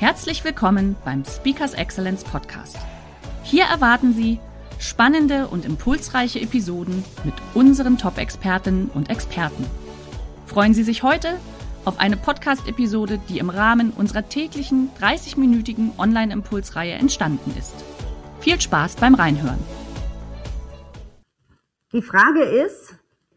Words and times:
Herzlich 0.00 0.42
willkommen 0.44 0.96
beim 1.04 1.26
Speakers 1.26 1.74
Excellence 1.74 2.24
Podcast. 2.24 2.78
Hier 3.42 3.64
erwarten 3.64 4.14
Sie 4.14 4.40
spannende 4.78 5.46
und 5.48 5.66
impulsreiche 5.66 6.40
Episoden 6.40 7.04
mit 7.22 7.34
unseren 7.52 7.98
Top-Expertinnen 7.98 8.90
und 8.94 9.10
Experten. 9.10 9.66
Freuen 10.46 10.72
Sie 10.72 10.84
sich 10.84 11.02
heute 11.02 11.38
auf 11.84 12.00
eine 12.00 12.16
Podcast-Episode, 12.16 13.20
die 13.28 13.40
im 13.40 13.50
Rahmen 13.50 13.90
unserer 13.90 14.26
täglichen 14.26 14.88
30-minütigen 14.98 15.90
Online-Impulsreihe 15.98 16.94
entstanden 16.94 17.54
ist. 17.58 17.74
Viel 18.40 18.58
Spaß 18.58 18.96
beim 18.96 19.14
Reinhören. 19.14 19.62
Die 21.92 22.00
Frage 22.00 22.44
ist, 22.44 22.94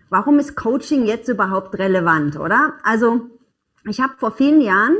warum 0.09 0.39
ist 0.39 0.55
Coaching 0.55 1.07
jetzt 1.07 1.27
überhaupt 1.27 1.77
relevant, 1.77 2.39
oder? 2.39 2.75
Also, 2.83 3.19
ich 3.85 3.99
habe 3.99 4.13
vor 4.17 4.31
vielen 4.31 4.61
Jahren 4.61 4.95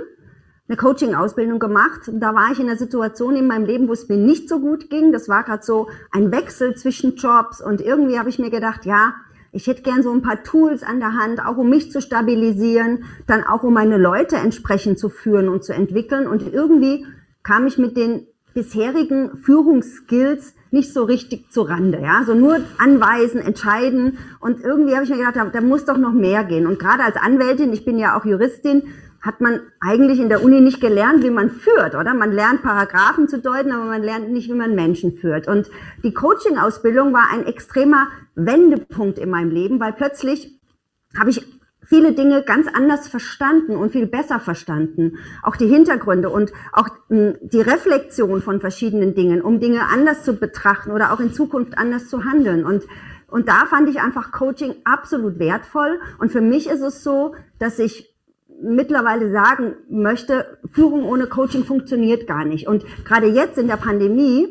eine 0.68 0.78
Coaching-Ausbildung 0.78 1.60
gemacht. 1.60 2.10
Da 2.14 2.34
war 2.34 2.52
ich 2.52 2.60
in 2.60 2.68
einer 2.68 2.78
Situation 2.78 3.36
in 3.36 3.48
meinem 3.48 3.66
Leben, 3.66 3.88
wo 3.88 3.94
es 3.94 4.08
mir 4.08 4.18
nicht 4.18 4.48
so 4.48 4.60
gut 4.60 4.90
ging. 4.90 5.12
Das 5.12 5.28
war 5.28 5.44
gerade 5.44 5.64
so 5.64 5.90
ein 6.12 6.32
Wechsel 6.32 6.76
zwischen 6.76 7.16
Jobs 7.16 7.62
und 7.62 7.82
irgendwie 7.82 8.18
habe 8.18 8.30
ich 8.30 8.40
mir 8.40 8.50
gedacht, 8.50 8.86
ja, 8.86 9.14
ich 9.52 9.68
hätte 9.68 9.84
gern 9.84 10.02
so 10.02 10.12
ein 10.12 10.24
paar 10.24 10.44
Tools 10.44 10.82
an 10.82 11.00
der 11.00 11.14
Hand, 11.14 11.46
auch 11.46 11.58
um 11.58 11.70
mich 11.70 11.92
zu 11.92 12.02
stabilisieren, 12.02 13.04
dann 13.28 13.44
auch 13.44 13.62
um 13.64 13.74
meine 13.74 13.98
Leute 13.98 14.38
entsprechend 14.38 14.98
zu 14.98 15.10
führen 15.10 15.48
und 15.48 15.64
zu 15.64 15.74
entwickeln. 15.74 16.28
Und 16.28 16.52
irgendwie 16.52 17.06
kam 17.44 17.68
ich 17.68 17.78
mit 17.78 17.96
den 17.96 18.26
bisherigen 18.54 19.36
Führungsskills 19.38 20.56
nicht 20.72 20.92
so 20.92 21.04
richtig 21.04 21.52
zu 21.52 21.62
Rande, 21.62 22.00
ja, 22.02 22.24
so 22.26 22.34
nur 22.34 22.60
anweisen, 22.78 23.40
entscheiden 23.40 24.18
und 24.40 24.62
irgendwie 24.62 24.94
habe 24.94 25.04
ich 25.04 25.10
mir 25.10 25.18
gedacht, 25.18 25.36
da, 25.36 25.46
da 25.46 25.62
muss 25.62 25.86
doch 25.86 25.98
noch 25.98 26.14
mehr 26.14 26.44
gehen 26.44 26.68
und 26.68 26.80
gerade 26.80 27.04
als 27.04 27.16
Anwältin, 27.16 27.74
ich 27.74 27.86
bin 27.86 27.98
ja 27.98 28.18
auch 28.18 28.26
Juristin, 28.26 28.84
hat 29.24 29.40
man 29.40 29.62
eigentlich 29.80 30.20
in 30.20 30.28
der 30.28 30.44
Uni 30.44 30.60
nicht 30.60 30.82
gelernt, 30.82 31.24
wie 31.24 31.30
man 31.30 31.50
führt, 31.50 31.96
oder? 31.96 32.14
Man 32.14 32.34
lernt 32.34 32.62
Paragraphen 32.62 33.30
zu 33.30 33.40
deuten, 33.40 33.72
aber 33.72 33.86
man 33.86 34.04
lernt 34.04 34.30
nicht, 34.30 34.50
wie 34.50 34.54
man 34.54 34.76
Menschen 34.76 35.14
führt. 35.14 35.48
Und 35.48 35.72
die 36.04 36.14
Coaching-Ausbildung 36.14 37.14
war 37.14 37.30
ein 37.32 37.46
extremer 37.46 38.10
Wendepunkt 38.36 39.18
in 39.18 39.30
meinem 39.30 39.50
Leben, 39.50 39.80
weil 39.80 39.94
plötzlich 39.94 40.60
habe 41.18 41.30
ich 41.30 41.48
viele 41.86 42.12
Dinge 42.12 42.44
ganz 42.44 42.68
anders 42.68 43.08
verstanden 43.08 43.78
und 43.78 43.94
viel 43.94 44.08
besser 44.08 44.42
verstanden. 44.42 45.18
Auch 45.42 45.56
die 45.56 45.68
Hintergründe 45.68 46.30
und 46.30 46.52
auch 46.74 46.90
hm, 47.08 47.36
die 47.42 47.62
Reflexion 47.62 48.42
von 48.42 48.60
verschiedenen 48.60 49.16
Dingen, 49.16 49.42
um 49.42 49.62
Dinge 49.62 49.88
anders 49.88 50.24
zu 50.24 50.34
betrachten 50.34 50.92
oder 50.92 51.14
auch 51.14 51.22
in 51.22 51.34
Zukunft 51.34 51.78
anders 51.78 52.10
zu 52.10 52.26
handeln. 52.26 52.66
Und 52.66 52.84
und 53.28 53.48
da 53.48 53.66
fand 53.66 53.90
ich 53.90 54.00
einfach 54.00 54.32
Coaching 54.32 54.76
absolut 54.84 55.40
wertvoll. 55.40 56.00
Und 56.20 56.32
für 56.32 56.42
mich 56.42 56.70
ist 56.70 56.82
es 56.82 57.04
so, 57.04 57.34
dass 57.58 57.80
ich 57.80 58.13
mittlerweile 58.64 59.30
sagen 59.32 59.76
möchte, 59.90 60.58
Führung 60.72 61.04
ohne 61.04 61.28
Coaching 61.28 61.66
funktioniert 61.66 62.28
gar 62.28 62.46
nicht. 62.46 62.68
Und 62.68 62.86
gerade 63.06 63.28
jetzt 63.28 63.58
in 63.58 63.68
der 63.68 63.78
Pandemie 63.78 64.48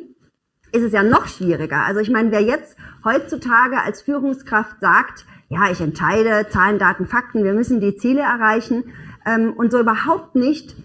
ist 0.73 0.83
es 0.83 0.93
ja 0.93 1.03
noch 1.03 1.27
schwieriger. 1.27 1.85
Also 1.85 2.01
ich 2.01 2.11
meine, 2.11 2.31
wer 2.31 2.43
jetzt 2.43 2.77
heutzutage 3.05 3.79
als 3.83 4.03
Führungskraft 4.03 4.81
sagt, 4.81 5.27
ja, 5.49 5.71
ich 5.71 5.81
entscheide, 5.81 6.47
Zahlen, 6.49 6.79
Daten, 6.79 7.07
Fakten, 7.07 7.45
wir 7.45 7.53
müssen 7.53 7.81
die 7.81 7.97
Ziele 7.97 8.21
erreichen 8.21 8.85
ähm, 9.27 9.53
und 9.53 9.71
so 9.71 9.81
überhaupt 9.81 10.35
nicht 10.35 10.77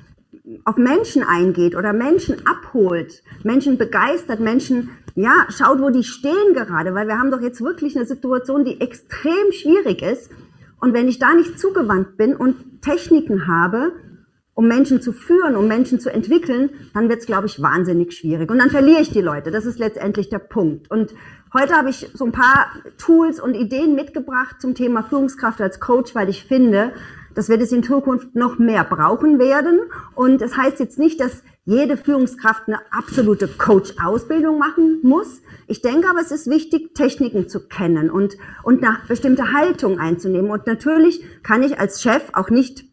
auf 0.66 0.78
Menschen 0.78 1.24
eingeht 1.24 1.76
oder 1.76 1.94
Menschen 1.94 2.46
abholt, 2.46 3.24
Menschen 3.44 3.78
begeistert, 3.78 4.40
Menschen, 4.40 4.90
ja, 5.16 5.48
schaut, 5.50 5.82
wo 5.82 5.90
die 5.90 6.04
stehen 6.04 6.54
gerade, 6.54 6.94
weil 6.94 7.08
wir 7.08 7.18
haben 7.18 7.32
doch 7.32 7.42
jetzt 7.42 7.62
wirklich 7.62 7.96
eine 7.96 8.06
Situation, 8.06 8.64
die 8.64 8.80
extrem 8.80 9.52
schwierig 9.52 10.02
ist 10.02 10.30
und 10.80 10.94
wenn 10.94 11.08
ich 11.08 11.20
da 11.20 11.34
nicht 11.34 11.60
zugewandt 11.60 12.18
bin 12.18 12.36
und 12.36 12.82
Techniken 12.82 13.48
habe, 13.48 13.94
um 14.54 14.68
Menschen 14.68 15.02
zu 15.02 15.12
führen, 15.12 15.56
um 15.56 15.68
Menschen 15.68 16.00
zu 16.00 16.12
entwickeln, 16.12 16.72
dann 16.94 17.10
wird 17.10 17.20
es, 17.20 17.28
glaube 17.28 17.46
ich, 17.46 17.62
wahnsinnig 17.62 18.14
schwierig. 18.14 18.50
Und 18.50 18.58
dann 18.58 18.72
verliere 18.72 19.02
ich 19.02 19.12
die 19.12 19.22
Leute. 19.22 19.52
Das 19.52 19.66
ist 19.66 19.78
letztendlich 19.78 20.30
der 20.30 20.40
Punkt. 20.40 20.90
Und 20.90 21.14
heute 21.54 21.76
habe 21.76 21.92
ich 21.92 22.10
so 22.16 22.26
ein 22.26 22.32
paar 22.32 22.72
Tools 22.98 23.40
und 23.40 23.54
Ideen 23.54 23.94
mitgebracht 23.94 24.60
zum 24.60 24.74
Thema 24.74 25.04
Führungskraft 25.04 25.62
als 25.62 25.80
Coach, 25.80 26.16
weil 26.16 26.28
ich 26.28 26.44
finde, 26.44 26.92
dass 27.36 27.50
wir 27.50 27.60
das 27.60 27.72
in 27.72 27.84
Zukunft 27.84 28.36
noch 28.36 28.58
mehr 28.58 28.84
brauchen 28.84 29.38
werden. 29.38 29.80
Und 30.16 30.42
das 30.42 30.58
heißt 30.58 30.80
jetzt 30.80 30.98
nicht, 30.98 31.20
dass 31.20 31.44
jede 31.68 31.98
Führungskraft 31.98 32.64
eine 32.68 32.80
absolute 32.92 33.50
Coach-Ausbildung 33.50 34.58
machen 34.58 35.00
muss. 35.04 35.42
Ich 35.68 35.82
denke 35.82 36.10
aber, 36.10 36.22
es 36.22 36.32
ist 36.32 36.50
wichtig, 36.50 36.96
Techniken 36.96 37.50
zu 37.50 37.68
kennen 37.68 38.10
und, 38.10 38.38
und 38.64 38.84
eine 38.84 39.00
bestimmte 39.10 39.52
Haltung 39.52 40.00
einzunehmen. 40.00 40.50
Und 40.50 40.66
natürlich 40.66 41.22
kann 41.44 41.64
ich 41.64 41.78
als 41.78 42.02
Chef 42.02 42.24
auch 42.32 42.50
nicht 42.50 42.86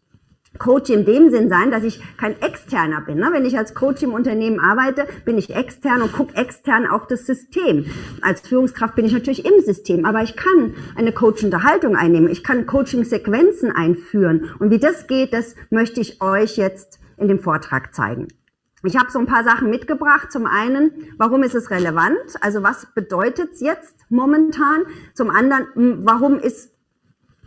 Coach 0.59 0.89
in 0.89 1.05
dem 1.05 1.29
Sinn 1.29 1.47
sein, 1.47 1.71
dass 1.71 1.83
ich 1.83 2.01
kein 2.17 2.41
Externer 2.41 2.99
bin. 2.99 3.17
Ne? 3.17 3.29
Wenn 3.31 3.45
ich 3.45 3.57
als 3.57 3.75
Coach 3.75 4.03
im 4.03 4.11
Unternehmen 4.11 4.59
arbeite, 4.59 5.07
bin 5.23 5.37
ich 5.37 5.55
extern 5.55 6.01
und 6.01 6.11
gucke 6.11 6.35
extern 6.35 6.85
auf 6.85 7.07
das 7.07 7.25
System. 7.25 7.85
Als 8.21 8.41
Führungskraft 8.41 8.95
bin 8.95 9.05
ich 9.05 9.13
natürlich 9.13 9.45
im 9.45 9.63
System, 9.63 10.03
aber 10.03 10.21
ich 10.21 10.35
kann 10.35 10.73
eine 10.97 11.13
coachende 11.13 11.63
Haltung 11.63 11.95
einnehmen. 11.95 12.29
Ich 12.29 12.43
kann 12.43 12.65
Coaching-Sequenzen 12.65 13.71
einführen. 13.71 14.51
Und 14.59 14.69
wie 14.69 14.79
das 14.79 15.07
geht, 15.07 15.31
das 15.31 15.55
möchte 15.69 16.01
ich 16.01 16.21
euch 16.21 16.57
jetzt 16.57 16.99
in 17.17 17.29
dem 17.29 17.39
Vortrag 17.39 17.95
zeigen. 17.95 18.27
Ich 18.85 18.97
habe 18.97 19.11
so 19.11 19.19
ein 19.19 19.25
paar 19.25 19.43
Sachen 19.43 19.69
mitgebracht. 19.69 20.31
Zum 20.31 20.45
einen, 20.45 21.13
warum 21.17 21.43
ist 21.43 21.55
es 21.55 21.69
relevant? 21.69 22.17
Also 22.41 22.63
was 22.63 22.87
bedeutet 22.93 23.53
es 23.53 23.61
jetzt 23.61 23.95
momentan? 24.09 24.83
Zum 25.13 25.29
anderen, 25.29 26.05
warum 26.05 26.39
ist 26.39 26.71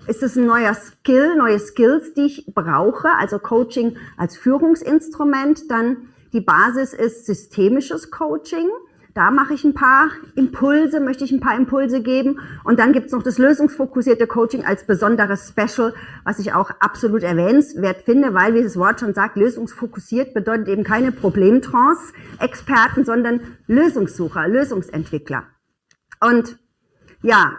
ist 0.06 0.22
es 0.22 0.37
ein 0.37 0.47
neuer 0.47 0.72
Skill, 0.75 1.37
neue 1.37 1.59
Skills, 1.59 2.15
die 2.15 2.22
ich 2.22 2.47
brauche, 2.54 3.10
also 3.19 3.38
Coaching 3.38 3.98
als 4.16 4.38
Führungsinstrument. 4.38 5.71
Dann 5.71 6.09
die 6.32 6.41
Basis 6.41 6.94
ist 6.94 7.27
systemisches 7.27 8.10
Coaching. 8.10 8.71
Da 9.15 9.31
mache 9.31 9.55
ich 9.55 9.65
ein 9.65 9.75
paar 9.75 10.11
Impulse, 10.37 11.01
möchte 11.01 11.25
ich 11.25 11.33
ein 11.33 11.41
paar 11.41 11.57
Impulse 11.57 12.03
geben. 12.03 12.41
Und 12.65 12.79
dann 12.79 12.93
gibt 12.93 13.07
es 13.07 13.13
noch 13.13 13.23
das 13.23 13.39
lösungsfokussierte 13.39 14.27
Coaching 14.27 14.65
als 14.65 14.87
besonderes 14.87 15.49
Special, 15.49 15.95
was 16.25 16.39
ich 16.39 16.53
auch 16.53 16.71
absolut 16.81 17.23
erwähnenswert 17.23 18.03
finde, 18.03 18.35
weil, 18.35 18.55
wie 18.55 18.63
das 18.63 18.77
Wort 18.77 19.01
schon 19.01 19.15
sagt, 19.15 19.37
lösungsfokussiert 19.37 20.35
bedeutet 20.35 20.69
eben 20.69 20.85
keine 20.85 21.13
Problemtrance-Experten, 21.13 23.05
sondern 23.05 23.41
Lösungssucher, 23.67 24.47
Lösungsentwickler. 24.47 25.45
Und 26.21 26.59
ja, 27.23 27.59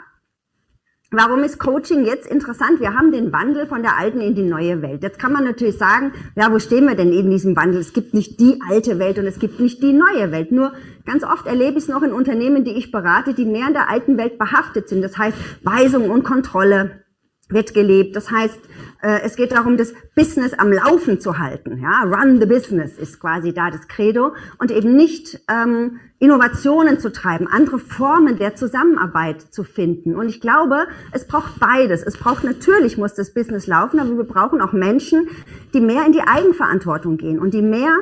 Warum 1.11 1.43
ist 1.43 1.57
Coaching 1.57 2.05
jetzt 2.05 2.27
interessant? 2.27 2.79
Wir 2.79 2.93
haben 2.93 3.11
den 3.11 3.33
Wandel 3.33 3.65
von 3.65 3.81
der 3.81 3.97
alten 3.97 4.21
in 4.21 4.35
die 4.35 4.43
neue 4.43 4.83
Welt. 4.83 5.01
Jetzt 5.01 5.17
kann 5.17 5.33
man 5.33 5.43
natürlich 5.43 5.75
sagen, 5.75 6.13
ja, 6.35 6.51
wo 6.51 6.59
stehen 6.59 6.85
wir 6.85 6.93
denn 6.93 7.11
in 7.11 7.31
diesem 7.31 7.55
Wandel? 7.55 7.81
Es 7.81 7.93
gibt 7.93 8.13
nicht 8.13 8.39
die 8.39 8.59
alte 8.69 8.99
Welt 8.99 9.17
und 9.17 9.25
es 9.25 9.39
gibt 9.39 9.59
nicht 9.59 9.81
die 9.81 9.91
neue 9.91 10.31
Welt. 10.31 10.51
Nur 10.51 10.73
ganz 11.07 11.23
oft 11.23 11.47
erlebe 11.47 11.79
ich 11.79 11.85
es 11.85 11.87
noch 11.87 12.03
in 12.03 12.13
Unternehmen, 12.13 12.63
die 12.63 12.77
ich 12.77 12.91
berate, 12.91 13.33
die 13.33 13.45
mehr 13.45 13.65
in 13.65 13.73
der 13.73 13.89
alten 13.89 14.19
Welt 14.19 14.37
behaftet 14.37 14.87
sind. 14.87 15.01
Das 15.01 15.17
heißt, 15.17 15.35
Weisung 15.63 16.11
und 16.11 16.23
Kontrolle 16.23 17.03
wird 17.49 17.73
gelebt. 17.73 18.15
Das 18.15 18.29
heißt, 18.29 18.59
äh, 19.01 19.21
es 19.23 19.35
geht 19.35 19.51
darum, 19.51 19.77
das 19.77 19.93
Business 20.15 20.53
am 20.53 20.71
Laufen 20.71 21.19
zu 21.21 21.39
halten. 21.39 21.81
Ja, 21.81 22.03
run 22.03 22.39
the 22.39 22.45
business 22.45 22.97
ist 22.97 23.19
quasi 23.19 23.53
da 23.53 23.71
das 23.71 23.87
Credo 23.87 24.33
und 24.57 24.71
eben 24.71 24.95
nicht 24.95 25.39
ähm, 25.49 25.99
Innovationen 26.19 26.99
zu 26.99 27.11
treiben, 27.11 27.47
andere 27.47 27.79
Formen 27.79 28.37
der 28.37 28.55
Zusammenarbeit 28.55 29.41
zu 29.41 29.63
finden. 29.63 30.15
Und 30.15 30.27
ich 30.27 30.41
glaube, 30.41 30.87
es 31.13 31.25
braucht 31.25 31.59
beides. 31.59 32.03
Es 32.03 32.17
braucht 32.17 32.43
natürlich 32.43 32.97
muss 32.97 33.13
das 33.13 33.33
Business 33.33 33.67
laufen, 33.67 33.99
aber 33.99 34.17
wir 34.17 34.25
brauchen 34.25 34.61
auch 34.61 34.73
Menschen, 34.73 35.29
die 35.73 35.79
mehr 35.79 36.05
in 36.05 36.11
die 36.11 36.21
Eigenverantwortung 36.21 37.17
gehen 37.17 37.39
und 37.39 37.53
die 37.53 37.61
mehr 37.61 37.95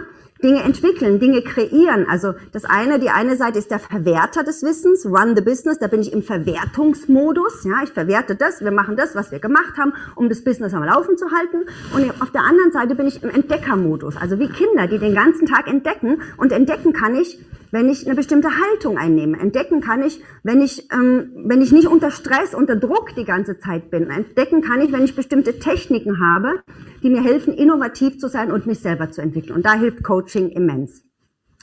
Dinge 0.43 0.61
entwickeln, 0.61 1.19
Dinge 1.19 1.41
kreieren. 1.41 2.05
Also 2.09 2.33
das 2.51 2.65
eine, 2.65 2.99
die 2.99 3.09
eine 3.09 3.35
Seite 3.35 3.59
ist 3.59 3.71
der 3.71 3.79
Verwerter 3.79 4.43
des 4.43 4.63
Wissens, 4.63 5.05
run 5.05 5.35
the 5.35 5.41
business, 5.41 5.79
da 5.79 5.87
bin 5.87 6.01
ich 6.01 6.13
im 6.13 6.23
Verwertungsmodus. 6.23 7.63
Ja, 7.63 7.83
ich 7.83 7.91
verwerte 7.91 8.35
das, 8.35 8.61
wir 8.61 8.71
machen 8.71 8.95
das, 8.95 9.15
was 9.15 9.31
wir 9.31 9.39
gemacht 9.39 9.77
haben, 9.77 9.93
um 10.15 10.29
das 10.29 10.43
Business 10.43 10.73
am 10.73 10.83
Laufen 10.83 11.17
zu 11.17 11.27
halten. 11.31 11.65
Und 11.95 12.21
auf 12.21 12.31
der 12.31 12.41
anderen 12.41 12.71
Seite 12.71 12.95
bin 12.95 13.07
ich 13.07 13.23
im 13.23 13.29
Entdeckermodus, 13.29 14.17
also 14.17 14.39
wie 14.39 14.47
Kinder, 14.47 14.87
die 14.87 14.99
den 14.99 15.15
ganzen 15.15 15.47
Tag 15.47 15.67
entdecken. 15.67 16.21
Und 16.37 16.51
entdecken 16.51 16.93
kann 16.93 17.15
ich 17.15 17.39
wenn 17.71 17.89
ich 17.89 18.05
eine 18.05 18.15
bestimmte 18.15 18.49
Haltung 18.49 18.97
einnehme. 18.97 19.39
Entdecken 19.39 19.81
kann 19.81 20.01
ich, 20.01 20.21
wenn 20.43 20.61
ich, 20.61 20.91
ähm, 20.91 21.31
wenn 21.35 21.61
ich 21.61 21.71
nicht 21.71 21.87
unter 21.87 22.11
Stress, 22.11 22.53
unter 22.53 22.75
Druck 22.75 23.15
die 23.15 23.25
ganze 23.25 23.57
Zeit 23.57 23.89
bin. 23.89 24.09
Entdecken 24.09 24.61
kann 24.61 24.81
ich, 24.81 24.91
wenn 24.91 25.03
ich 25.03 25.15
bestimmte 25.15 25.59
Techniken 25.59 26.19
habe, 26.19 26.61
die 27.03 27.09
mir 27.09 27.23
helfen, 27.23 27.53
innovativ 27.53 28.19
zu 28.19 28.27
sein 28.27 28.51
und 28.51 28.67
mich 28.67 28.79
selber 28.79 29.11
zu 29.11 29.21
entwickeln. 29.21 29.55
Und 29.55 29.65
da 29.65 29.73
hilft 29.73 30.03
Coaching 30.03 30.49
immens. 30.49 31.03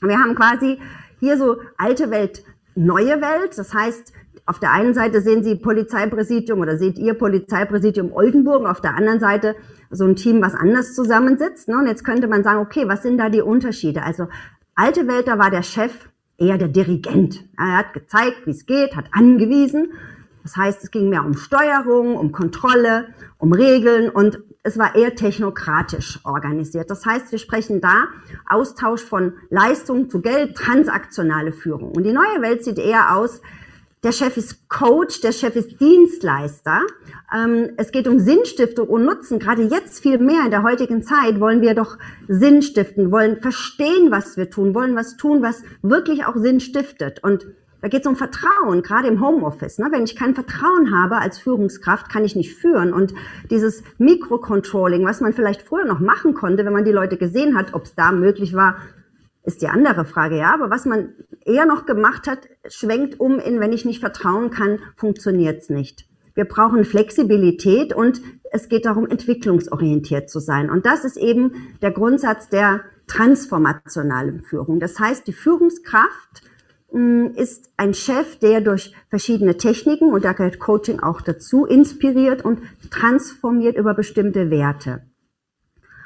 Wir 0.03 0.19
haben 0.19 0.35
quasi 0.35 0.79
hier 1.21 1.39
so 1.39 1.57
alte 1.79 2.11
Welt, 2.11 2.45
neue 2.75 3.21
Welt. 3.21 3.57
Das 3.57 3.73
heißt, 3.73 4.13
auf 4.47 4.59
der 4.59 4.73
einen 4.73 4.93
Seite 4.93 5.23
sehen 5.23 5.43
Sie 5.43 5.55
Polizeipräsidium 5.55 6.61
oder 6.61 6.77
seht 6.77 6.99
ihr 6.99 7.15
Polizeipräsidium 7.15 8.13
Oldenburg, 8.13 8.67
auf 8.67 8.83
der 8.83 8.95
anderen 8.95 9.21
Seite 9.21 9.57
so 9.91 10.05
ein 10.05 10.17
Team, 10.17 10.43
was 10.43 10.55
anders 10.55 10.95
zusammensitzt. 10.95 11.69
Ne? 11.69 11.79
Und 11.79 11.87
jetzt 11.87 12.05
könnte 12.05 12.29
man 12.29 12.43
sagen, 12.43 12.59
okay, 12.61 12.87
was 12.87 13.03
sind 13.03 13.17
da 13.17 13.31
die 13.31 13.41
Unterschiede? 13.41 14.03
Also 14.03 14.29
alte 14.75 15.07
Welt, 15.07 15.29
da 15.29 15.39
war 15.39 15.51
der 15.51 15.63
Chef 15.63 16.09
eher 16.39 16.59
der 16.59 16.69
Dirigent. 16.69 17.45
Er 17.57 17.79
hat 17.79 17.93
gezeigt, 17.93 18.47
wie 18.47 18.51
es 18.51 18.67
geht, 18.67 18.97
hat 18.97 19.07
angewiesen. 19.13 19.93
Das 20.43 20.57
heißt, 20.57 20.85
es 20.85 20.91
ging 20.91 21.09
mehr 21.09 21.25
um 21.25 21.35
Steuerung, 21.35 22.17
um 22.17 22.33
Kontrolle, 22.33 23.09
um 23.39 23.53
Regeln 23.53 24.11
und 24.11 24.41
es 24.63 24.79
war 24.79 24.95
eher 24.95 25.15
technokratisch 25.15 26.21
organisiert. 26.25 26.91
Das 26.91 27.05
heißt, 27.05 27.31
wir 27.33 27.39
sprechen 27.39 27.81
da 27.81 28.05
Austausch 28.49 29.03
von 29.03 29.35
Leistung 29.51 30.09
zu 30.09 30.21
Geld, 30.21 30.57
transaktionale 30.57 31.53
Führung. 31.53 31.93
Und 31.93 32.05
die 32.05 32.13
neue 32.13 32.41
Welt 32.41 32.65
sieht 32.65 32.79
eher 32.79 33.15
aus, 33.15 33.43
der 34.05 34.13
Chef 34.13 34.37
ist 34.37 34.69
Coach, 34.69 35.23
der 35.23 35.33
Chef 35.33 35.57
ist 35.57 35.81
Dienstleister. 35.81 36.83
Ähm, 37.35 37.71
es 37.79 37.91
geht 37.91 38.07
um 38.07 38.19
Sinnstiftung 38.19 38.89
und 38.89 39.07
Nutzen. 39.07 39.39
Gerade 39.39 39.63
jetzt 39.63 40.01
viel 40.01 40.19
mehr 40.19 40.45
in 40.45 40.51
der 40.51 40.63
heutigen 40.63 41.03
Zeit 41.03 41.41
wollen 41.41 41.63
wir 41.63 41.75
doch 41.75 41.97
Sinn 42.29 42.61
stiften, 42.61 43.11
wollen 43.11 43.39
verstehen, 43.39 44.11
was 44.11 44.37
wir 44.37 44.51
tun, 44.51 44.75
wollen 44.75 44.95
was 44.95 45.17
tun, 45.17 45.43
was 45.43 45.63
wirklich 45.81 46.27
auch 46.27 46.37
Sinn 46.37 46.61
stiftet. 46.61 47.25
Und 47.25 47.47
da 47.81 47.89
geht 47.89 48.03
es 48.03 48.07
um 48.07 48.17
Vertrauen, 48.17 48.83
gerade 48.83 49.09
im 49.09 49.23
Homeoffice. 49.23 49.79
Ne? 49.79 49.89
Wenn 49.91 50.05
ich 50.05 50.17
kein 50.17 50.35
Vertrauen 50.35 50.95
habe 50.95 51.17
als 51.17 51.39
Führungskraft, 51.39 52.11
kann 52.11 52.25
ich 52.25 52.37
nicht 52.37 52.55
führen. 52.55 52.93
Und 52.93 53.15
dieses 53.51 53.83
Mikrocontrolling, 53.97 55.07
was 55.07 55.23
man 55.23 55.33
vielleicht 55.33 55.63
früher 55.63 55.87
noch 55.87 56.01
machen 56.01 56.35
konnte, 56.35 56.67
wenn 56.67 56.73
man 56.75 56.85
die 56.85 56.93
Leute 56.93 57.17
gesehen 57.17 57.57
hat, 57.57 57.73
ob 57.73 57.85
es 57.85 57.95
da 57.95 58.13
möglich 58.13 58.55
war, 58.55 58.77
ist 59.45 59.63
die 59.63 59.69
andere 59.69 60.05
Frage, 60.05 60.39
ja. 60.39 60.53
Aber 60.53 60.71
was 60.71 60.85
man 60.85 61.11
eher 61.45 61.67
noch 61.67 61.87
gemacht 61.87 62.27
hat, 62.27 62.49
schwenkt 62.69 63.21
um 63.21 63.39
in, 63.39 63.61
wenn 63.61 63.73
ich 63.73 63.85
nicht 63.85 64.01
vertrauen 64.01 64.51
kann, 64.51 64.79
funktioniert's 64.97 65.69
nicht. 65.71 66.07
Wir 66.35 66.45
brauchen 66.45 66.85
Flexibilität 66.85 67.95
und 67.95 68.21
es 68.51 68.69
geht 68.69 68.87
darum, 68.87 69.07
entwicklungsorientiert 69.07 70.29
zu 70.29 70.41
sein. 70.41 70.71
Und 70.71 70.87
das 70.87 71.05
ist 71.05 71.17
eben 71.17 71.53
der 71.83 71.91
Grundsatz 71.91 72.49
der 72.49 72.83
transformationalen 73.07 74.43
Führung. 74.43 74.81
Das 74.81 74.99
heißt, 74.99 75.27
die 75.27 75.33
Führungskraft 75.33 76.43
mh, 76.93 76.99
hm, 76.99 77.35
ist 77.37 77.71
ein 77.77 77.95
Chef, 77.95 78.39
der 78.39 78.61
durch 78.61 78.95
verschiedene 79.11 79.57
Techniken, 79.57 80.13
und 80.13 80.25
da 80.25 80.33
gehört 80.33 80.59
Coaching 80.59 81.01
auch 81.01 81.21
dazu, 81.21 81.67
inspiriert 81.67 82.45
und 82.45 82.61
transformiert 82.91 83.77
über 83.77 83.95
bestimmte 83.95 84.51
Werte. 84.51 85.03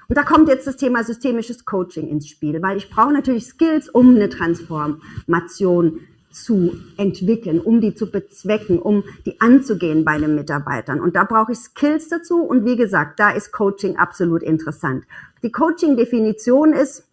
Und 0.09 0.17
da 0.17 0.23
kommt 0.23 0.49
jetzt 0.49 0.67
das 0.67 0.77
Thema 0.77 1.05
systemisches 1.05 1.67
Coaching 1.67 2.09
ins 2.09 2.29
Spiel, 2.29 2.63
weil 2.63 2.79
ich 2.79 2.89
brauche 2.89 3.13
natürlich 3.13 3.47
Skills, 3.47 3.91
um 3.91 4.15
eine 4.15 4.31
Transformation 4.31 6.01
zu 6.31 6.77
entwickeln, 6.97 7.61
um 7.61 7.81
die 7.81 7.95
zu 7.95 8.11
bezwecken, 8.11 8.79
um 8.79 9.05
die 9.27 9.41
anzugehen 9.41 10.05
bei 10.05 10.19
den 10.19 10.35
Mitarbeitern. 10.35 11.01
Und 11.01 11.17
da 11.17 11.25
brauche 11.25 11.53
ich 11.53 11.59
Skills 11.59 12.09
dazu. 12.09 12.43
Und 12.43 12.65
wie 12.65 12.77
gesagt, 12.77 13.19
da 13.19 13.31
ist 13.31 13.53
Coaching 13.53 13.97
absolut 13.97 14.43
interessant. 14.43 15.05
Die 15.43 15.51
Coaching-Definition 15.53 16.73
ist, 16.73 17.07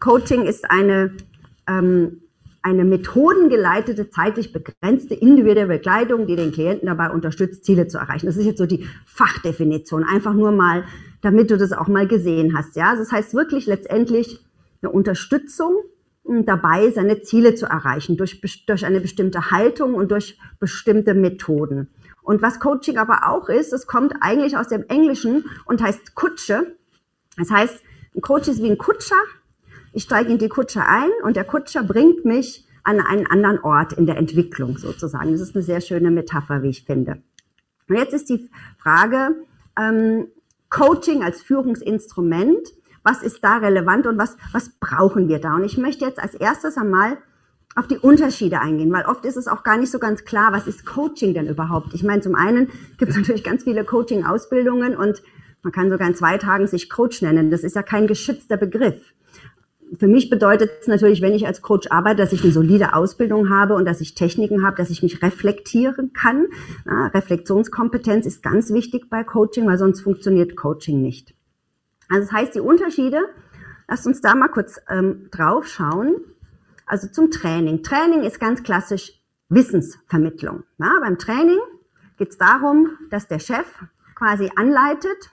Coaching 0.00 0.42
ist 0.42 0.70
eine, 0.70 1.12
ähm, 1.66 2.22
eine 2.62 2.84
methodengeleitete, 2.84 4.10
zeitlich 4.10 4.52
begrenzte 4.52 5.14
individuelle 5.14 5.66
Begleitung, 5.66 6.26
die 6.26 6.36
den 6.36 6.52
Klienten 6.52 6.86
dabei 6.86 7.10
unterstützt, 7.10 7.64
Ziele 7.64 7.88
zu 7.88 7.98
erreichen. 7.98 8.26
Das 8.26 8.36
ist 8.36 8.44
jetzt 8.44 8.58
so 8.58 8.66
die 8.66 8.86
Fachdefinition. 9.06 10.04
Einfach 10.04 10.34
nur 10.34 10.52
mal 10.52 10.84
damit 11.20 11.50
du 11.50 11.58
das 11.58 11.72
auch 11.72 11.88
mal 11.88 12.06
gesehen 12.06 12.56
hast. 12.56 12.76
Ja, 12.76 12.94
das 12.96 13.12
heißt 13.12 13.34
wirklich 13.34 13.66
letztendlich 13.66 14.44
eine 14.82 14.90
Unterstützung 14.90 15.76
dabei, 16.28 16.90
seine 16.90 17.22
Ziele 17.22 17.54
zu 17.54 17.66
erreichen 17.66 18.16
durch, 18.16 18.40
durch 18.66 18.84
eine 18.84 19.00
bestimmte 19.00 19.50
Haltung 19.50 19.94
und 19.94 20.10
durch 20.10 20.38
bestimmte 20.60 21.14
Methoden. 21.14 21.88
Und 22.22 22.42
was 22.42 22.60
Coaching 22.60 22.98
aber 22.98 23.28
auch 23.28 23.48
ist, 23.48 23.72
es 23.72 23.86
kommt 23.86 24.14
eigentlich 24.20 24.56
aus 24.56 24.68
dem 24.68 24.84
Englischen 24.88 25.46
und 25.64 25.82
heißt 25.82 26.14
Kutsche. 26.14 26.76
Das 27.36 27.50
heißt, 27.50 27.82
ein 28.14 28.20
Coach 28.20 28.48
ist 28.48 28.62
wie 28.62 28.70
ein 28.70 28.78
Kutscher. 28.78 29.16
Ich 29.92 30.02
steige 30.02 30.30
in 30.30 30.38
die 30.38 30.48
Kutsche 30.48 30.84
ein 30.84 31.10
und 31.22 31.36
der 31.36 31.44
Kutscher 31.44 31.82
bringt 31.82 32.24
mich 32.24 32.66
an 32.84 33.00
einen 33.00 33.26
anderen 33.26 33.60
Ort 33.60 33.94
in 33.94 34.06
der 34.06 34.16
Entwicklung 34.16 34.76
sozusagen. 34.76 35.32
Das 35.32 35.40
ist 35.40 35.54
eine 35.54 35.64
sehr 35.64 35.80
schöne 35.80 36.10
Metapher, 36.10 36.62
wie 36.62 36.68
ich 36.68 36.84
finde. 36.84 37.22
Und 37.88 37.96
jetzt 37.96 38.12
ist 38.12 38.28
die 38.28 38.50
Frage, 38.78 39.36
ähm, 39.78 40.28
Coaching 40.70 41.22
als 41.22 41.42
Führungsinstrument. 41.42 42.68
Was 43.08 43.22
ist 43.22 43.42
da 43.42 43.56
relevant 43.56 44.06
und 44.06 44.18
was, 44.18 44.36
was 44.52 44.68
brauchen 44.80 45.28
wir 45.28 45.38
da? 45.38 45.54
Und 45.54 45.64
ich 45.64 45.78
möchte 45.78 46.04
jetzt 46.04 46.18
als 46.18 46.34
erstes 46.34 46.76
einmal 46.76 47.16
auf 47.74 47.86
die 47.86 47.96
Unterschiede 47.96 48.60
eingehen, 48.60 48.92
weil 48.92 49.06
oft 49.06 49.24
ist 49.24 49.38
es 49.38 49.48
auch 49.48 49.62
gar 49.62 49.78
nicht 49.78 49.90
so 49.90 49.98
ganz 49.98 50.26
klar, 50.26 50.52
was 50.52 50.66
ist 50.66 50.84
Coaching 50.84 51.32
denn 51.32 51.46
überhaupt? 51.46 51.94
Ich 51.94 52.02
meine, 52.02 52.20
zum 52.20 52.34
einen 52.34 52.68
gibt 52.98 53.12
es 53.12 53.16
natürlich 53.16 53.44
ganz 53.44 53.64
viele 53.64 53.82
Coaching-Ausbildungen 53.82 54.94
und 54.94 55.22
man 55.62 55.72
kann 55.72 55.88
sogar 55.88 56.06
in 56.06 56.14
zwei 56.14 56.36
Tagen 56.36 56.66
sich 56.66 56.90
Coach 56.90 57.22
nennen. 57.22 57.50
Das 57.50 57.64
ist 57.64 57.76
ja 57.76 57.82
kein 57.82 58.06
geschützter 58.06 58.58
Begriff 58.58 59.14
für 59.96 60.06
mich 60.06 60.28
bedeutet 60.28 60.70
es 60.80 60.86
natürlich, 60.86 61.22
wenn 61.22 61.32
ich 61.32 61.46
als 61.46 61.62
Coach 61.62 61.88
arbeite, 61.90 62.16
dass 62.16 62.32
ich 62.32 62.42
eine 62.42 62.52
solide 62.52 62.94
Ausbildung 62.94 63.48
habe 63.48 63.74
und 63.74 63.86
dass 63.86 64.00
ich 64.00 64.14
Techniken 64.14 64.62
habe, 64.62 64.76
dass 64.76 64.90
ich 64.90 65.02
mich 65.02 65.22
reflektieren 65.22 66.12
kann. 66.12 66.46
Ja, 66.86 67.06
Reflexionskompetenz 67.06 68.26
ist 68.26 68.42
ganz 68.42 68.72
wichtig 68.72 69.08
bei 69.08 69.24
Coaching, 69.24 69.66
weil 69.66 69.78
sonst 69.78 70.00
funktioniert 70.00 70.56
Coaching 70.56 71.00
nicht. 71.00 71.34
Also 72.08 72.26
das 72.26 72.32
heißt, 72.32 72.54
die 72.54 72.60
Unterschiede, 72.60 73.20
lasst 73.86 74.06
uns 74.06 74.20
da 74.20 74.34
mal 74.34 74.48
kurz 74.48 74.80
ähm, 74.88 75.28
drauf 75.30 75.66
schauen. 75.66 76.16
Also 76.86 77.08
zum 77.08 77.30
Training. 77.30 77.82
Training 77.82 78.22
ist 78.22 78.40
ganz 78.40 78.62
klassisch 78.62 79.12
Wissensvermittlung. 79.50 80.64
Ja, 80.78 80.98
beim 81.00 81.18
Training 81.18 81.58
geht 82.16 82.30
es 82.30 82.38
darum, 82.38 82.90
dass 83.10 83.28
der 83.28 83.38
Chef 83.38 83.66
quasi 84.14 84.50
anleitet 84.56 85.30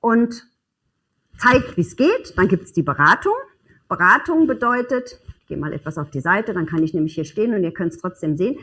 und 0.00 0.46
zeigt, 1.38 1.76
wie 1.76 1.82
es 1.82 1.96
geht. 1.96 2.36
Dann 2.36 2.48
gibt 2.48 2.64
es 2.64 2.72
die 2.72 2.82
Beratung. 2.82 3.34
Beratung 3.88 4.46
bedeutet, 4.46 5.20
gehe 5.48 5.56
mal 5.56 5.72
etwas 5.72 5.96
auf 5.96 6.10
die 6.10 6.20
Seite, 6.20 6.52
dann 6.52 6.66
kann 6.66 6.82
ich 6.82 6.92
nämlich 6.92 7.14
hier 7.14 7.24
stehen 7.24 7.54
und 7.54 7.64
ihr 7.64 7.72
könnt 7.72 7.92
es 7.92 7.98
trotzdem 7.98 8.36
sehen. 8.36 8.58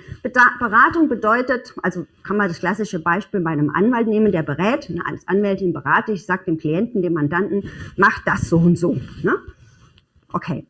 Beratung 0.59 1.09
bedeutet, 1.09 1.73
also 1.81 2.05
kann 2.23 2.37
man 2.37 2.47
das 2.47 2.59
klassische 2.59 2.99
Beispiel 2.99 3.41
bei 3.41 3.49
einem 3.49 3.71
Anwalt 3.71 4.07
nehmen, 4.07 4.31
der 4.31 4.43
berät, 4.43 4.91
als 5.05 5.27
Anwältin 5.27 5.73
berate 5.73 6.11
ich, 6.11 6.25
sage 6.25 6.45
dem 6.45 6.57
Klienten, 6.57 7.01
dem 7.01 7.13
Mandanten, 7.13 7.69
mach 7.97 8.23
das 8.23 8.49
so 8.49 8.57
und 8.59 8.77
so. 8.77 8.97
Ne? 9.23 9.35
Okay. 10.31 10.67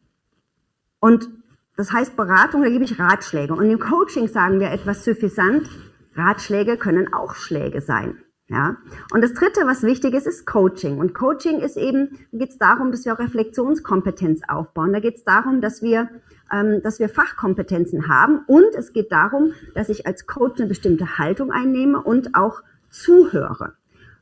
Und 0.99 1.29
das 1.75 1.91
heißt 1.91 2.15
Beratung, 2.15 2.63
da 2.63 2.69
gebe 2.69 2.85
ich 2.85 2.97
Ratschläge. 2.97 3.53
Und 3.53 3.69
im 3.69 3.79
Coaching 3.79 4.27
sagen 4.29 4.61
wir 4.61 4.71
etwas 4.71 5.03
suffisant, 5.03 5.69
Ratschläge 6.15 6.77
können 6.77 7.13
auch 7.13 7.35
Schläge 7.35 7.81
sein. 7.81 8.17
Ja. 8.47 8.77
Und 9.11 9.21
das 9.21 9.33
dritte, 9.33 9.61
was 9.65 9.81
wichtig 9.81 10.13
ist, 10.13 10.27
ist 10.27 10.45
Coaching. 10.45 10.99
Und 10.99 11.15
Coaching 11.15 11.59
ist 11.59 11.77
eben, 11.77 12.19
da 12.31 12.37
geht 12.37 12.49
es 12.51 12.57
darum, 12.59 12.91
dass 12.91 13.05
wir 13.05 13.13
auch 13.13 13.19
Reflexionskompetenz 13.19 14.41
aufbauen. 14.47 14.93
Da 14.93 14.99
geht 14.99 15.15
es 15.15 15.23
darum, 15.23 15.61
dass 15.61 15.81
wir, 15.81 16.09
ähm, 16.53 16.81
dass 16.83 16.99
wir 16.99 17.09
Fachkompetenzen 17.09 18.07
haben. 18.07 18.41
Und 18.45 18.75
es 18.75 18.93
geht 18.93 19.11
darum, 19.11 19.53
dass 19.73 19.89
ich 19.89 20.05
als 20.05 20.27
Coach 20.27 20.59
eine 20.59 20.69
bestimmte 20.69 21.17
Haltung 21.17 21.51
einnehme 21.51 22.01
und 22.01 22.35
auch 22.35 22.61
zuhöre. 22.91 23.73